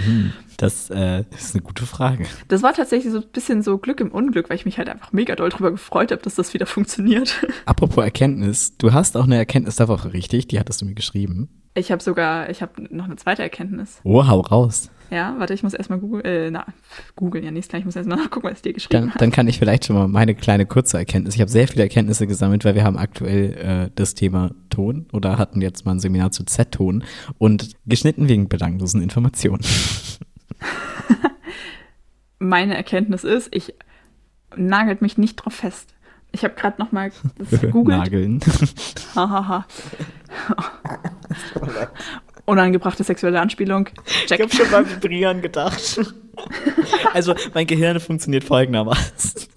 [0.04, 0.32] Hm.
[0.56, 2.24] Das äh, ist eine gute Frage.
[2.48, 5.12] Das war tatsächlich so ein bisschen so Glück im Unglück, weil ich mich halt einfach
[5.12, 7.44] mega doll darüber gefreut habe, dass das wieder funktioniert.
[7.66, 10.48] Apropos Erkenntnis, du hast auch eine Erkenntnis der Woche, richtig?
[10.48, 11.48] Die hattest du mir geschrieben.
[11.74, 14.00] Ich habe sogar, ich habe noch eine zweite Erkenntnis.
[14.04, 14.90] Oh, hau raus.
[15.10, 16.66] Ja, warte, ich muss erstmal googeln, äh, na,
[17.14, 19.18] googeln, ja, nicht gleich, ich muss erstmal nachgucken, was ich dir geschrieben habe.
[19.18, 21.34] Dann kann ich vielleicht schon mal meine kleine kurze Erkenntnis.
[21.34, 25.38] Ich habe sehr viele Erkenntnisse gesammelt, weil wir haben aktuell äh, das Thema Ton oder
[25.38, 27.04] hatten jetzt mal ein Seminar zu Z-Ton
[27.38, 29.64] und geschnitten wegen belanglosen Informationen.
[32.38, 33.74] Meine Erkenntnis ist, ich
[34.56, 35.94] nagelt mich nicht drauf fest.
[36.32, 37.12] Ich habe gerade noch mal
[37.50, 37.98] gegoogelt.
[37.98, 38.40] Nageln.
[39.14, 39.66] Hahaha.
[42.46, 43.88] Unangebrachte sexuelle Anspielung.
[44.26, 44.40] Check.
[44.40, 46.00] Ich habe schon beim Vibrieren gedacht.
[47.12, 49.48] Also, mein Gehirn funktioniert folgendermaßen.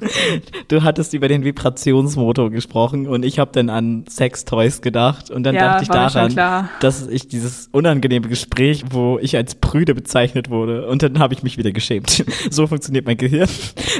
[0.67, 5.55] Du hattest über den Vibrationsmotor gesprochen und ich habe dann an Sextoys gedacht und dann
[5.55, 10.87] ja, dachte ich daran, dass ich dieses unangenehme Gespräch, wo ich als prüde bezeichnet wurde
[10.87, 12.25] und dann habe ich mich wieder geschämt.
[12.51, 13.49] So funktioniert mein Gehirn,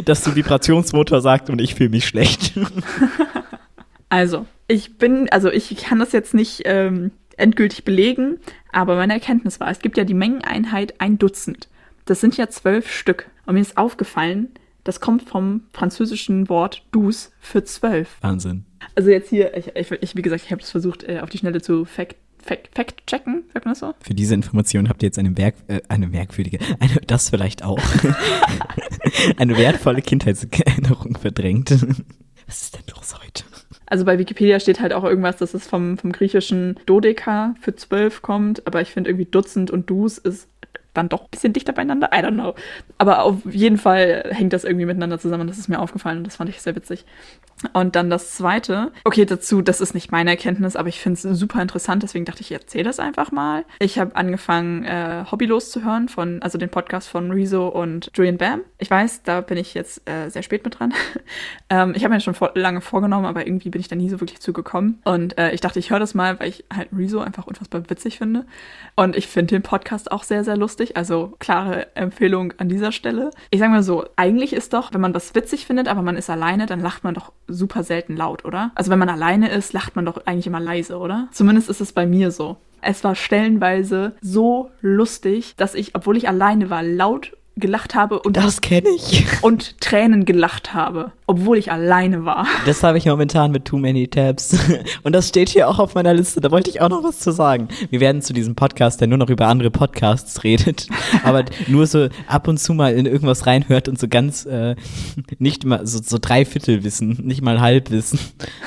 [0.05, 2.53] dass du Vibrationsmotor sagt und ich fühle mich schlecht.
[4.09, 8.39] Also, ich bin, also ich kann das jetzt nicht ähm, endgültig belegen,
[8.77, 11.67] aber meine Erkenntnis war, es gibt ja die Mengeneinheit ein Dutzend.
[12.05, 13.27] Das sind ja zwölf Stück.
[13.47, 14.49] Und mir ist aufgefallen,
[14.83, 18.17] das kommt vom französischen Wort douze für zwölf.
[18.21, 18.65] Wahnsinn.
[18.93, 21.59] Also jetzt hier, ich, ich, wie gesagt, ich habe es versucht, äh, auf die Schnelle
[21.59, 23.93] zu fact Fact, Fact checken, sagt man das so?
[23.99, 27.79] Für diese Information habt ihr jetzt eine, merk äh, eine merkwürdige, eine, das vielleicht auch,
[29.37, 31.71] eine wertvolle Kindheitserinnerung verdrängt.
[32.47, 33.43] Was ist denn los heute?
[33.87, 38.21] Also bei Wikipedia steht halt auch irgendwas, dass es vom, vom griechischen Dodeka für zwölf
[38.21, 40.49] kommt, aber ich finde irgendwie Dutzend und Dus ist
[40.93, 42.09] dann doch ein bisschen dichter beieinander.
[42.13, 42.55] I don't know.
[42.97, 45.47] Aber auf jeden Fall hängt das irgendwie miteinander zusammen.
[45.47, 47.05] Das ist mir aufgefallen und das fand ich sehr witzig.
[47.73, 51.39] Und dann das zweite, okay, dazu, das ist nicht meine Erkenntnis, aber ich finde es
[51.39, 53.65] super interessant, deswegen dachte ich, ich erzähle das einfach mal.
[53.79, 58.37] Ich habe angefangen, äh, Hobbylos zu hören, von, also den Podcast von Rezo und Julian
[58.37, 58.61] Bam.
[58.77, 60.93] Ich weiß, da bin ich jetzt äh, sehr spät mit dran.
[61.69, 64.19] ähm, ich habe mir schon vor, lange vorgenommen, aber irgendwie bin ich da nie so
[64.19, 65.01] wirklich zugekommen.
[65.03, 68.19] Und äh, ich dachte, ich höre das mal, weil ich halt Rezo einfach unfassbar witzig
[68.19, 68.45] finde.
[68.95, 70.95] Und ich finde den Podcast auch sehr, sehr lustig.
[70.95, 73.31] Also klare Empfehlung an dieser Stelle.
[73.49, 76.29] Ich sage mal so, eigentlich ist doch, wenn man was witzig findet, aber man ist
[76.29, 78.71] alleine, dann lacht man doch super selten laut, oder?
[78.75, 81.27] Also wenn man alleine ist, lacht man doch eigentlich immer leise, oder?
[81.31, 82.57] Zumindest ist es bei mir so.
[82.81, 88.37] Es war stellenweise so lustig, dass ich, obwohl ich alleine war, laut gelacht habe und
[88.37, 89.25] Das kenne ich.
[89.41, 92.47] und Tränen gelacht habe, obwohl ich alleine war.
[92.65, 94.57] Das habe ich momentan mit Too Many Tabs.
[95.03, 96.41] Und das steht hier auch auf meiner Liste.
[96.41, 97.67] Da wollte ich auch noch was zu sagen.
[97.89, 100.87] Wir werden zu diesem Podcast, der nur noch über andere Podcasts redet,
[101.23, 104.75] aber nur so ab und zu mal in irgendwas reinhört und so ganz äh,
[105.39, 108.19] nicht mal so, so drei Viertel wissen, nicht mal halb wissen.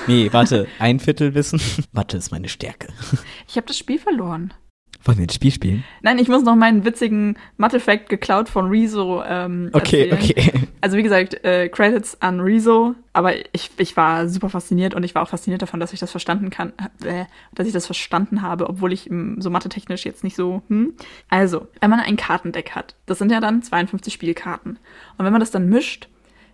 [0.06, 1.60] Nee, warte, ein Viertel wissen.
[1.92, 2.88] Mathe ist meine Stärke.
[3.48, 4.52] Ich habe das Spiel verloren.
[5.04, 5.84] Wollen wir ein Spiel spielen?
[6.02, 10.52] Nein, ich muss noch meinen witzigen Mathe-Fact geklaut von Rezo ähm, Okay, erzählen.
[10.52, 10.66] okay.
[10.82, 15.14] Also wie gesagt, äh, Credits an Rezo, aber ich, ich war super fasziniert und ich
[15.14, 16.72] war auch fasziniert davon, dass ich das verstanden kann,
[17.04, 20.94] äh, dass ich das verstanden habe, obwohl ich ähm, so mathe-technisch jetzt nicht so, hm.
[21.28, 24.78] Also, wenn man ein Kartendeck hat, das sind ja dann 52 Spielkarten.
[25.18, 26.08] Und wenn man das dann mischt,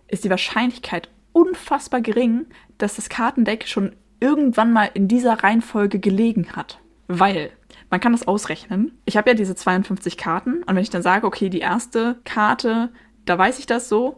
[0.09, 6.47] ist die Wahrscheinlichkeit unfassbar gering, dass das Kartendeck schon irgendwann mal in dieser Reihenfolge gelegen
[6.53, 6.79] hat.
[7.07, 7.51] Weil
[7.89, 8.97] man kann das ausrechnen.
[9.05, 12.89] Ich habe ja diese 52 Karten und wenn ich dann sage, okay, die erste Karte,
[13.25, 14.17] da weiß ich das so,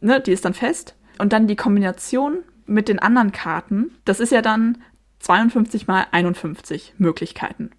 [0.00, 0.96] ne, die ist dann fest.
[1.18, 4.78] Und dann die Kombination mit den anderen Karten, das ist ja dann
[5.20, 7.70] 52 mal 51 Möglichkeiten.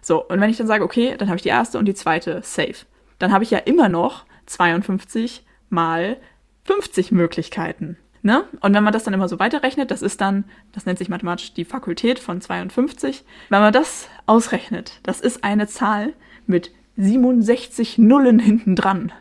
[0.00, 2.40] So, und wenn ich dann sage, okay, dann habe ich die erste und die zweite
[2.42, 2.86] safe.
[3.18, 6.16] Dann habe ich ja immer noch 52 mal
[6.64, 7.98] 50 Möglichkeiten.
[8.28, 8.44] Ne?
[8.60, 11.54] Und wenn man das dann immer so weiterrechnet, das ist dann, das nennt sich mathematisch
[11.54, 13.24] die Fakultät von 52.
[13.48, 16.12] Wenn man das ausrechnet, das ist eine Zahl
[16.46, 19.12] mit 67 Nullen hinten dran.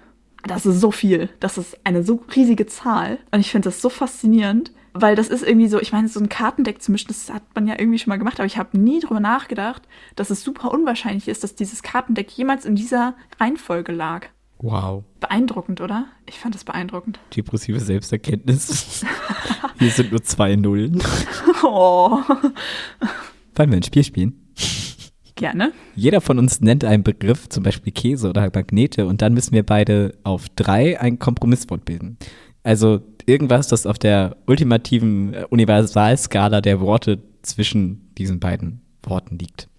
[0.44, 1.30] Das ist so viel.
[1.40, 3.18] Das ist eine so riesige Zahl.
[3.32, 6.28] Und ich finde das so faszinierend, weil das ist irgendwie so, ich meine, so ein
[6.28, 9.00] Kartendeck zu mischen, das hat man ja irgendwie schon mal gemacht, aber ich habe nie
[9.00, 9.84] drüber nachgedacht,
[10.18, 14.28] dass es super unwahrscheinlich ist, dass dieses Kartendeck jemals in dieser Reihenfolge lag.
[14.60, 15.04] Wow.
[15.20, 16.06] Beeindruckend, oder?
[16.26, 17.20] Ich fand das beeindruckend.
[17.36, 19.06] Depressive Selbsterkenntnis.
[19.80, 21.02] Hier sind nur zwei Nullen.
[21.64, 22.20] Oh.
[23.56, 24.48] Wollen wir ein Spiel spielen?
[25.36, 25.74] Gerne.
[25.96, 29.64] Jeder von uns nennt einen Begriff, zum Beispiel Käse oder Magnete, und dann müssen wir
[29.64, 32.18] beide auf drei ein Kompromisswort bilden.
[32.64, 39.70] Also irgendwas, das auf der ultimativen äh, Universalskala der Worte zwischen diesen beiden Worten liegt.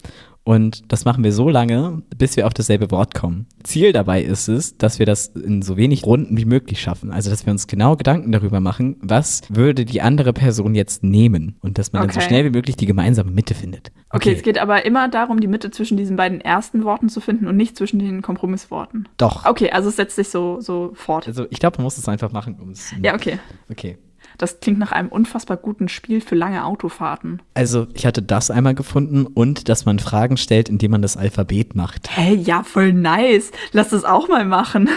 [0.49, 3.45] Und das machen wir so lange, bis wir auf dasselbe Wort kommen.
[3.65, 7.13] Ziel dabei ist es, dass wir das in so wenig Runden wie möglich schaffen.
[7.13, 11.57] Also, dass wir uns genau Gedanken darüber machen, was würde die andere Person jetzt nehmen.
[11.61, 12.29] Und dass man dann so Okay.
[12.29, 13.93] schnell wie möglich die gemeinsame Mitte findet.
[14.09, 17.47] Okay, es geht aber immer darum, die Mitte zwischen diesen beiden ersten Worten zu finden
[17.47, 19.07] und nicht zwischen den Kompromissworten.
[19.19, 19.45] Doch.
[19.45, 21.27] Okay, also es setzt sich so, so fort.
[21.27, 22.95] Also, ich glaube, man muss es einfach machen, um es.
[23.03, 23.39] Ja, okay.
[23.71, 23.99] Okay.
[24.39, 27.43] Das klingt nach einem unfassbar guten Spiel für lange Autofahrten.
[27.55, 31.75] Also, ich hatte das einmal gefunden und dass man Fragen stellt, indem man das Alphabet
[31.75, 32.17] macht.
[32.17, 33.51] Hey, ja, voll nice.
[33.73, 34.89] Lass das auch mal machen.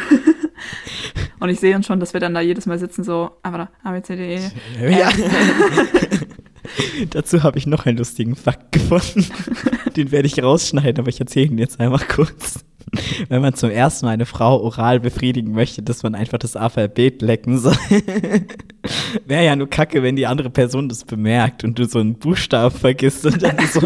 [1.40, 3.70] und ich sehe uns schon, dass wir dann da jedes Mal sitzen, so, aber da,
[3.84, 4.36] A, B, C, D,
[4.80, 5.00] E.
[5.00, 5.10] Ja.
[7.10, 9.26] Dazu habe ich noch einen lustigen Fakt gefunden.
[9.96, 12.64] Den werde ich rausschneiden, aber ich erzähle ihn jetzt einmal kurz.
[13.30, 17.22] Wenn man zum ersten Mal eine Frau oral befriedigen möchte, dass man einfach das Alphabet
[17.22, 17.78] lecken soll.
[19.26, 22.76] Wäre ja nur kacke, wenn die andere Person das bemerkt und du so einen Buchstaben
[22.76, 23.82] vergisst und dann so.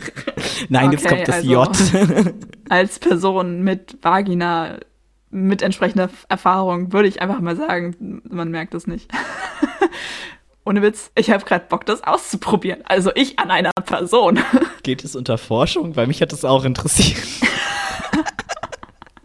[0.68, 2.34] Nein, jetzt Okay, kommt das also- J.
[2.68, 4.78] Als Person mit Vagina,
[5.30, 9.10] mit entsprechender Erfahrung, würde ich einfach mal sagen, man merkt es nicht.
[10.64, 12.80] Ohne Witz, ich habe gerade Bock, das auszuprobieren.
[12.84, 14.40] Also ich an einer Person.
[14.82, 15.94] Geht es unter Forschung?
[15.96, 17.22] Weil mich hat das auch interessiert.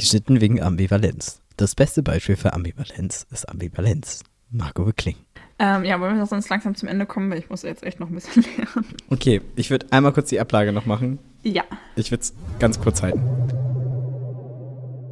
[0.02, 1.42] Geschnitten wegen Ambivalenz.
[1.58, 4.24] Das beste Beispiel für Ambivalenz ist Ambivalenz.
[4.50, 5.16] Marco Wickling.
[5.60, 8.10] Ähm, ja, wollen wir sonst langsam zum Ende kommen, weil ich muss jetzt echt noch
[8.10, 8.88] ein bisschen lernen.
[9.12, 11.20] Okay, ich würde einmal kurz die Ablage noch machen.
[11.44, 11.62] Ja.
[11.96, 13.22] Ich würde es ganz kurz halten.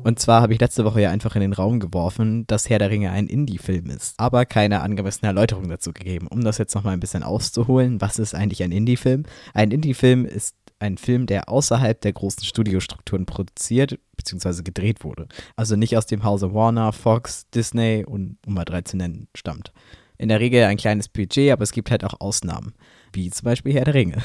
[0.03, 2.89] Und zwar habe ich letzte Woche ja einfach in den Raum geworfen, dass Herr der
[2.89, 6.25] Ringe ein Indie-Film ist, aber keine angemessene Erläuterung dazu gegeben.
[6.27, 9.23] Um das jetzt nochmal ein bisschen auszuholen, was ist eigentlich ein Indie-Film?
[9.53, 14.63] Ein Indie-Film ist ein Film, der außerhalb der großen Studiostrukturen produziert bzw.
[14.63, 15.27] gedreht wurde.
[15.55, 19.71] Also nicht aus dem Hause Warner, Fox, Disney und um mal drei zu nennen, stammt.
[20.17, 22.73] In der Regel ein kleines Budget, aber es gibt halt auch Ausnahmen,
[23.13, 24.17] wie zum Beispiel Herr der Ringe.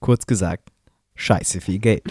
[0.00, 0.70] Kurz gesagt,
[1.16, 2.04] scheiße viel Geld.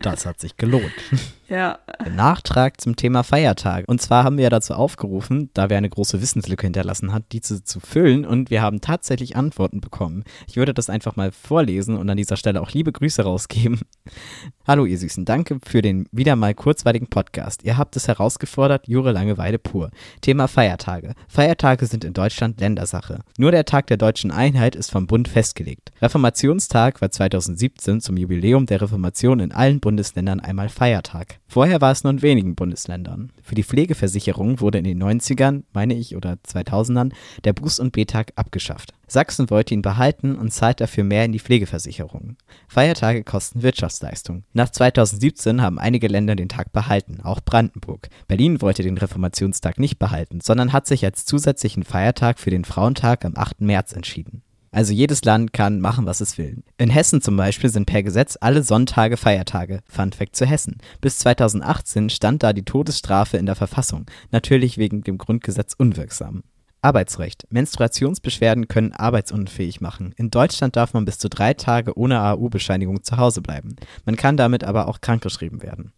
[0.00, 0.92] Das hat sich gelohnt.
[1.48, 1.80] Ja.
[2.10, 3.84] Nachtrag zum Thema Feiertage.
[3.86, 7.42] Und zwar haben wir ja dazu aufgerufen, da wir eine große Wissenslücke hinterlassen hat, die
[7.42, 10.24] zu, zu füllen und wir haben tatsächlich Antworten bekommen.
[10.48, 13.80] Ich würde das einfach mal vorlesen und an dieser Stelle auch liebe Grüße rausgeben.
[14.66, 17.64] Hallo ihr Süßen, danke für den wieder mal kurzweiligen Podcast.
[17.64, 19.90] Ihr habt es herausgefordert, Jure Langeweile pur.
[20.22, 21.12] Thema Feiertage.
[21.28, 23.18] Feiertage sind in Deutschland Ländersache.
[23.36, 25.92] Nur der Tag der deutschen Einheit ist vom Bund festgelegt.
[26.00, 31.38] Reformationstag war 2017 zum Jubiläum der Reformation in allen Bundesländern einmal Feiertag.
[31.46, 33.30] Vorher war es nur in wenigen Bundesländern.
[33.40, 37.12] Für die Pflegeversicherung wurde in den 90ern, meine ich, oder 2000ern
[37.44, 38.94] der Buß- und B-Tag abgeschafft.
[39.06, 42.36] Sachsen wollte ihn behalten und zahlt dafür mehr in die Pflegeversicherung.
[42.66, 44.42] Feiertage kosten Wirtschaftsleistung.
[44.52, 48.08] Nach 2017 haben einige Länder den Tag behalten, auch Brandenburg.
[48.26, 53.24] Berlin wollte den Reformationstag nicht behalten, sondern hat sich als zusätzlichen Feiertag für den Frauentag
[53.24, 53.60] am 8.
[53.60, 54.42] März entschieden.
[54.74, 56.62] Also jedes Land kann machen, was es will.
[56.78, 59.80] In Hessen zum Beispiel sind per Gesetz alle Sonntage Feiertage.
[59.86, 60.78] Fun Fact zu Hessen.
[61.02, 64.06] Bis 2018 stand da die Todesstrafe in der Verfassung.
[64.30, 66.42] Natürlich wegen dem Grundgesetz unwirksam.
[66.80, 67.46] Arbeitsrecht.
[67.50, 70.14] Menstruationsbeschwerden können arbeitsunfähig machen.
[70.16, 73.76] In Deutschland darf man bis zu drei Tage ohne AU-Bescheinigung zu Hause bleiben.
[74.06, 75.92] Man kann damit aber auch krankgeschrieben werden.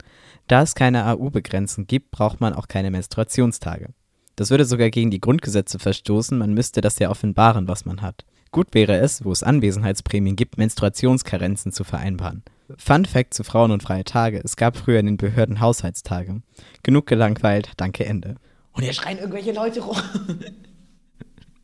[0.49, 3.91] Da es keine AU-Begrenzung gibt, braucht man auch keine Menstruationstage.
[4.37, 8.25] Das würde sogar gegen die Grundgesetze verstoßen, man müsste das ja offenbaren, was man hat.
[8.55, 12.45] Gut wäre es, wo es Anwesenheitsprämien gibt, Menstruationskarenzen zu vereinbaren.
[12.79, 14.41] Fun Fact zu Frauen und freie Tage.
[14.45, 16.41] Es gab früher in den Behörden Haushaltstage.
[16.85, 18.37] Genug gelangweilt, danke Ende.
[18.71, 19.97] Und hier schreien irgendwelche Leute rum.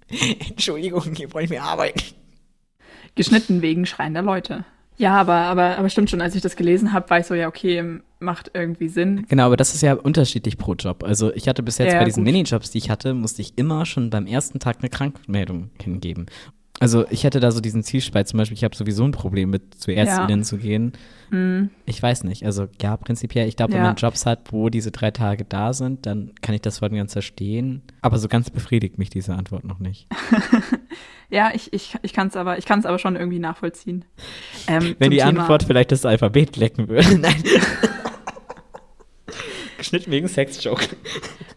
[0.48, 2.02] Entschuldigung, hier wollen wir arbeiten.
[3.14, 4.64] Geschnitten wegen schreiender Leute.
[4.96, 7.46] Ja, aber, aber, aber stimmt schon, als ich das gelesen habe, war ich so, ja,
[7.46, 9.26] okay, macht irgendwie Sinn.
[9.28, 11.04] Genau, aber das ist ja unterschiedlich pro Job.
[11.04, 12.32] Also ich hatte bis jetzt Ja, bei diesen gut.
[12.32, 16.26] Minijobs, die ich hatte, musste ich immer schon beim ersten Tag eine Krankmeldung hingeben.
[16.82, 19.74] Also ich hätte da so diesen Zielspalt zum Beispiel, ich habe sowieso ein Problem mit
[19.74, 20.92] zu Ärztinnen zu gehen.
[21.86, 23.88] Ich weiß nicht, also ja, prinzipiell, ich glaube, wenn Ja.
[23.88, 26.96] man Jobs hat, wo diese drei Tage da sind, dann kann ich das voll und
[26.96, 27.82] ganz verstehen.
[28.00, 30.06] Aber so ganz befriedigt mich diese Antwort noch nicht.
[31.32, 34.04] Ja, ich, ich, ich kann es aber, ich aber schon irgendwie nachvollziehen.
[34.66, 37.16] Ähm, Wenn die Thema- Antwort vielleicht das Alphabet lecken würde.
[37.20, 37.40] Nein.
[39.78, 40.88] Geschnitten wegen Sexjoke.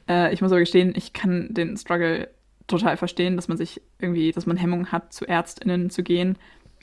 [0.08, 2.28] Äh, ich muss aber gestehen, ich kann den Struggle
[2.68, 6.38] total verstehen, dass man sich irgendwie, dass man Hemmungen hat, zu ÄrztInnen zu gehen.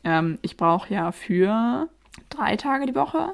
[0.05, 1.89] Ähm, ich brauche ja für
[2.29, 3.33] drei Tage die Woche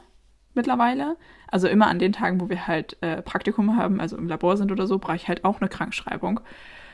[0.55, 1.17] mittlerweile.
[1.49, 4.73] Also immer an den Tagen, wo wir halt äh, Praktikum haben, also im Labor sind
[4.73, 6.41] oder so, brauche ich halt auch eine Krankschreibung.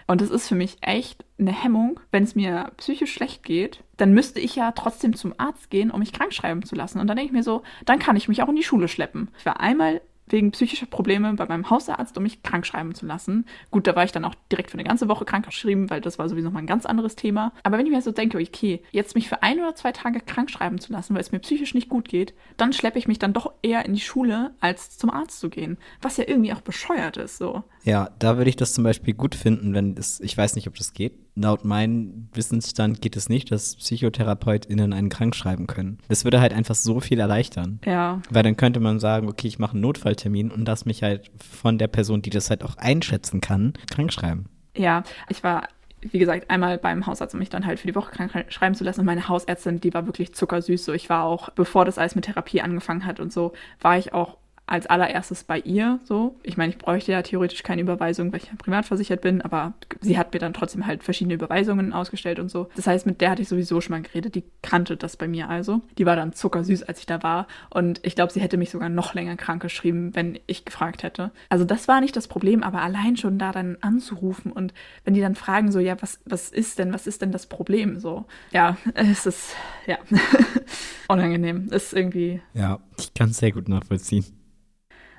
[0.06, 4.12] Und das ist für mich echt eine Hemmung, wenn es mir psychisch schlecht geht, dann
[4.12, 6.98] müsste ich ja trotzdem zum Arzt gehen, um mich krank schreiben zu lassen.
[6.98, 9.28] Und dann denke ich mir so, dann kann ich mich auch in die Schule schleppen.
[9.38, 10.00] Ich war einmal
[10.32, 13.46] wegen psychischer Probleme bei meinem Hausarzt, um mich krank schreiben zu lassen.
[13.70, 16.18] Gut, da war ich dann auch direkt für eine ganze Woche krank geschrieben, weil das
[16.18, 17.52] war sowieso mal ein ganz anderes Thema.
[17.62, 20.50] Aber wenn ich mir so denke, okay, jetzt mich für ein oder zwei Tage krank
[20.50, 23.33] schreiben zu lassen, weil es mir psychisch nicht gut geht, dann schleppe ich mich dann
[23.33, 25.78] doch eher in die Schule, als zum Arzt zu gehen.
[26.00, 27.62] Was ja irgendwie auch bescheuert ist, so.
[27.85, 30.76] Ja, da würde ich das zum Beispiel gut finden, wenn es, ich weiß nicht, ob
[30.76, 31.14] das geht.
[31.35, 35.98] Laut meinem Wissensstand geht es nicht, dass PsychotherapeutInnen einen krank schreiben können.
[36.08, 37.80] Das würde halt einfach so viel erleichtern.
[37.87, 41.30] Ja, Weil dann könnte man sagen, okay, ich mache einen Notfalltermin und lass mich halt
[41.38, 44.46] von der Person, die das halt auch einschätzen kann, krank schreiben.
[44.76, 45.68] Ja, ich war
[46.02, 48.83] wie gesagt, einmal beim Hausarzt, um mich dann halt für die Woche krank schreiben zu
[48.83, 49.00] lassen.
[49.00, 50.85] Und meine Hausärztin, die war wirklich zuckersüß.
[50.85, 54.12] So, ich war auch, bevor das alles mit Therapie angefangen hat und so, war ich
[54.12, 54.37] auch
[54.67, 56.37] als allererstes bei ihr so.
[56.42, 59.75] Ich meine, ich bräuchte ja theoretisch keine Überweisung, weil ich ja privat versichert bin, aber
[60.00, 62.69] sie hat mir dann trotzdem halt verschiedene Überweisungen ausgestellt und so.
[62.77, 65.48] Das heißt, mit der hatte ich sowieso schon mal geredet, die kannte das bei mir
[65.48, 65.83] also.
[65.98, 68.88] Die war dann zuckersüß, als ich da war und ich glaube, sie hätte mich sogar
[68.88, 71.33] noch länger krank geschrieben, wenn ich gefragt hätte.
[71.48, 74.73] Also das war nicht das Problem, aber allein schon da dann anzurufen und
[75.04, 77.98] wenn die dann fragen so, ja, was, was ist denn, was ist denn das Problem
[77.98, 78.25] so?
[78.52, 79.54] Ja, es ist,
[79.87, 79.98] ja,
[81.08, 81.69] unangenehm.
[81.71, 82.40] Ist irgendwie...
[82.54, 84.25] Ja, ich kann es sehr gut nachvollziehen.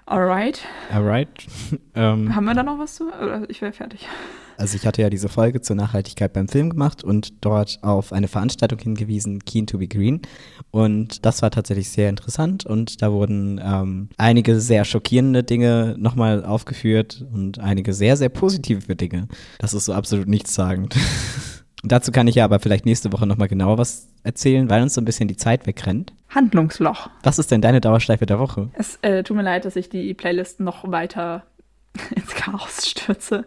[0.06, 0.62] Alright.
[0.92, 1.30] Alright.
[1.96, 3.06] ähm, Haben wir da noch was zu?
[3.06, 4.08] Oder ich wäre fertig.
[4.56, 8.28] Also ich hatte ja diese Folge zur Nachhaltigkeit beim Film gemacht und dort auf eine
[8.28, 10.22] Veranstaltung hingewiesen, Keen to be Green.
[10.70, 16.46] Und das war tatsächlich sehr interessant und da wurden ähm, einige sehr schockierende Dinge nochmal
[16.46, 19.28] aufgeführt und einige sehr, sehr positive Dinge.
[19.58, 20.96] Das ist so absolut nichtssagend.
[21.84, 25.02] Dazu kann ich ja aber vielleicht nächste Woche nochmal genauer was erzählen, weil uns so
[25.02, 26.14] ein bisschen die Zeit wegrennt.
[26.30, 27.10] Handlungsloch.
[27.24, 28.70] Was ist denn deine Dauerschleife der Woche?
[28.74, 31.44] Es äh, tut mir leid, dass ich die Playlist noch weiter
[32.16, 33.46] ins Chaos stürze.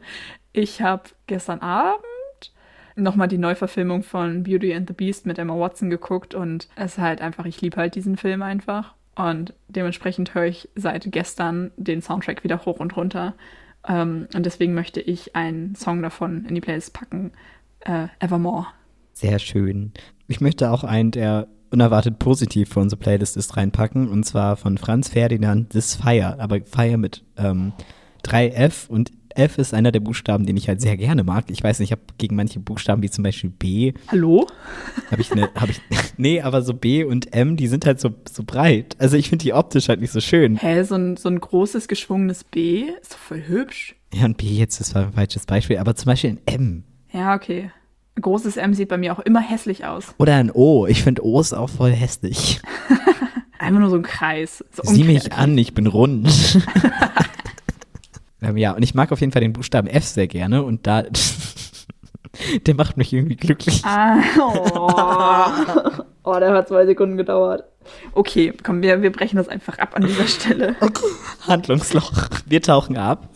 [0.53, 2.03] Ich habe gestern Abend
[2.95, 6.99] nochmal die Neuverfilmung von Beauty and the Beast mit Emma Watson geguckt und es ist
[6.99, 8.95] halt einfach, ich liebe halt diesen Film einfach.
[9.15, 13.35] Und dementsprechend höre ich seit gestern den Soundtrack wieder hoch und runter.
[13.89, 17.33] Ähm, und deswegen möchte ich einen Song davon in die Playlist packen,
[17.87, 18.67] äh, Evermore.
[19.13, 19.93] Sehr schön.
[20.29, 24.09] Ich möchte auch einen, der unerwartet positiv für unsere Playlist ist, reinpacken.
[24.09, 26.39] Und zwar von Franz Ferdinand, This Fire.
[26.39, 27.73] Aber Fire mit ähm,
[28.25, 28.89] 3F.
[28.89, 31.45] Und F ist einer der Buchstaben, den ich halt sehr gerne mag.
[31.49, 33.93] Ich weiß nicht, ich habe gegen manche Buchstaben, wie zum Beispiel B.
[34.09, 34.47] Hallo?
[35.11, 35.81] Habe ich eine, habe ich,
[36.17, 38.97] nee, aber so B und M, die sind halt so, so breit.
[38.99, 40.57] Also ich finde die optisch halt nicht so schön.
[40.57, 43.95] Hä, so ein, so ein großes, geschwungenes B ist doch voll hübsch.
[44.15, 45.79] Ja, ein B jetzt, das war ein falsches Beispiel.
[45.79, 46.85] Aber zum Beispiel ein M.
[47.17, 47.71] Ja, okay.
[48.15, 50.15] Ein großes M sieht bei mir auch immer hässlich aus.
[50.19, 50.87] Oder ein O.
[50.87, 52.61] Ich finde O ist auch voll hässlich.
[53.59, 54.63] Einfach nur so ein Kreis.
[54.71, 56.29] So Sieh mich an, ich bin rund.
[58.43, 61.05] ähm, ja, und ich mag auf jeden Fall den Buchstaben F sehr gerne und da.
[62.67, 63.83] der macht mich irgendwie glücklich.
[63.87, 66.03] Ah, oh.
[66.23, 67.65] oh, der hat zwei Sekunden gedauert.
[68.13, 70.77] Okay, komm, wir, wir brechen das einfach ab an dieser Stelle.
[70.81, 71.07] Okay.
[71.47, 72.13] Handlungsloch.
[72.45, 73.31] Wir tauchen ab.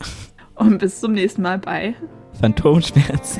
[0.53, 1.95] Und bis zum nächsten Mal bei
[2.41, 3.39] Phantomschmerz.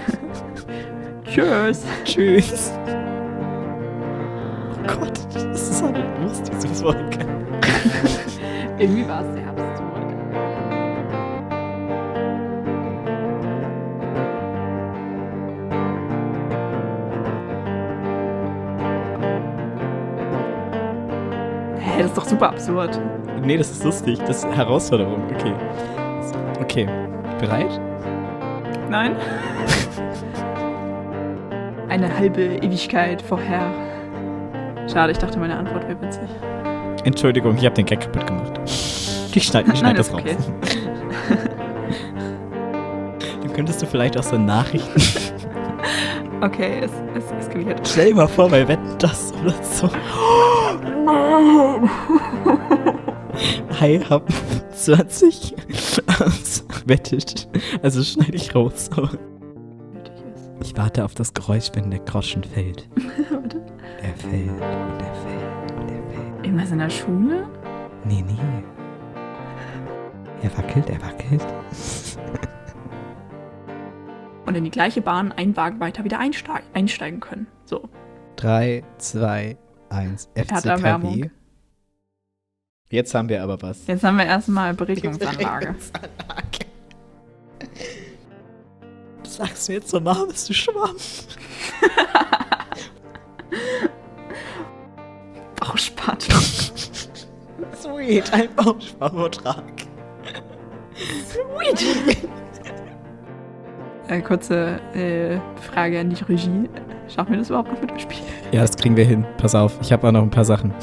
[1.26, 1.84] Tschüss.
[2.06, 2.72] Tschüss.
[4.74, 7.18] Oh Gott, das ist aber groß, diese Folge.
[8.78, 9.88] Irgendwie war es sehr absurd.
[21.80, 23.02] Hä, das ist doch super absurd.
[23.44, 24.20] Nee, das ist lustig.
[24.28, 25.24] Das ist Herausforderung.
[25.34, 25.54] Okay.
[26.62, 26.88] Okay.
[27.40, 27.82] Bereit?
[28.92, 29.16] Nein.
[31.88, 33.72] Eine halbe Ewigkeit vorher.
[34.92, 36.28] Schade, ich dachte, meine Antwort wäre witzig.
[37.06, 38.60] Entschuldigung, ich habe den Gag kaputt gemacht.
[39.34, 40.24] Ich schneide schneid das ist raus.
[40.24, 40.36] okay.
[43.42, 45.02] Dann könntest du vielleicht auch so Nachrichten.
[46.42, 47.88] Okay, es, es eskaliert.
[47.88, 49.88] Stell dir mal vor, bei Wetten das oder so.
[53.80, 54.24] Hi, hab
[54.74, 55.56] 20
[56.92, 57.48] wettet.
[57.82, 58.90] Also schneide ich raus.
[60.62, 62.88] Ich warte auf das Geräusch, wenn der Groschen fällt.
[63.32, 63.66] Warte.
[64.04, 66.46] Er fällt und er fällt und er fällt.
[66.46, 67.50] Irgendwas in der Schule?
[68.06, 68.38] Nee, nee.
[70.44, 71.46] Er wackelt, er wackelt.
[74.48, 77.48] Und in die gleiche Bahn einen Wagen weiter wieder einsteig einsteigen können.
[77.64, 77.88] So.
[78.38, 79.56] 3, 2,
[79.90, 81.14] 1, Erderwärmung.
[81.14, 81.30] FCKW.
[82.90, 83.88] Jetzt haben wir aber was.
[83.88, 84.76] Jetzt haben wir erstmal
[87.62, 89.28] Beregnungsanlage.
[89.28, 90.96] Sagst du jetzt so nah, bist du Schwamm?
[95.60, 96.40] Bauchspattung.
[97.80, 99.64] Sweet, ein Baumschwammvertrag.
[104.08, 106.70] Äh, kurze äh, Frage an die Regie.
[107.08, 108.20] Schaffen wir das überhaupt noch mit dem Spiel?
[108.52, 109.26] Ja, das kriegen wir hin.
[109.38, 110.74] Pass auf, ich habe auch noch ein paar Sachen.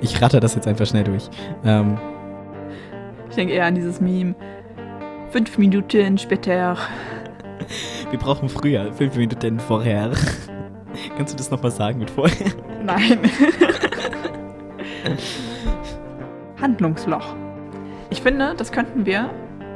[0.00, 1.28] Ich ratter das jetzt einfach schnell durch.
[1.64, 1.98] Ähm,
[3.30, 4.34] Ich denke eher an dieses Meme.
[5.36, 6.78] Fünf Minuten später.
[8.10, 10.12] wir brauchen früher, fünf Minuten vorher.
[11.14, 12.52] Kannst du das nochmal sagen mit vorher?
[12.82, 13.18] Nein.
[16.58, 17.36] Handlungsloch.
[18.08, 19.28] Ich finde, das könnten wir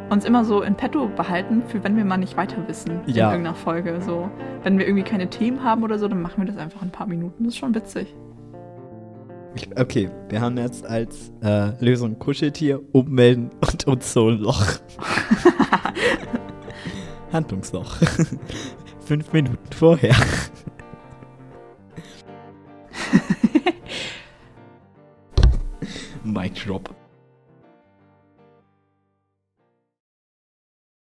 [0.09, 3.27] uns immer so in petto behalten, für wenn wir mal nicht weiter wissen Ja.
[3.27, 4.01] in irgendeiner Folge.
[4.01, 4.31] So,
[4.63, 6.93] wenn wir irgendwie keine Themen haben oder so, dann machen wir das einfach in ein
[6.93, 7.45] paar Minuten.
[7.45, 8.15] Das ist schon witzig.
[9.77, 14.65] Okay, wir haben jetzt als äh, Lösung Kuscheltier, ummelden und uns so ein Loch.
[17.33, 17.97] Handlungsloch.
[19.07, 20.15] Fünf Minuten vorher.
[26.25, 26.95] Mic drop.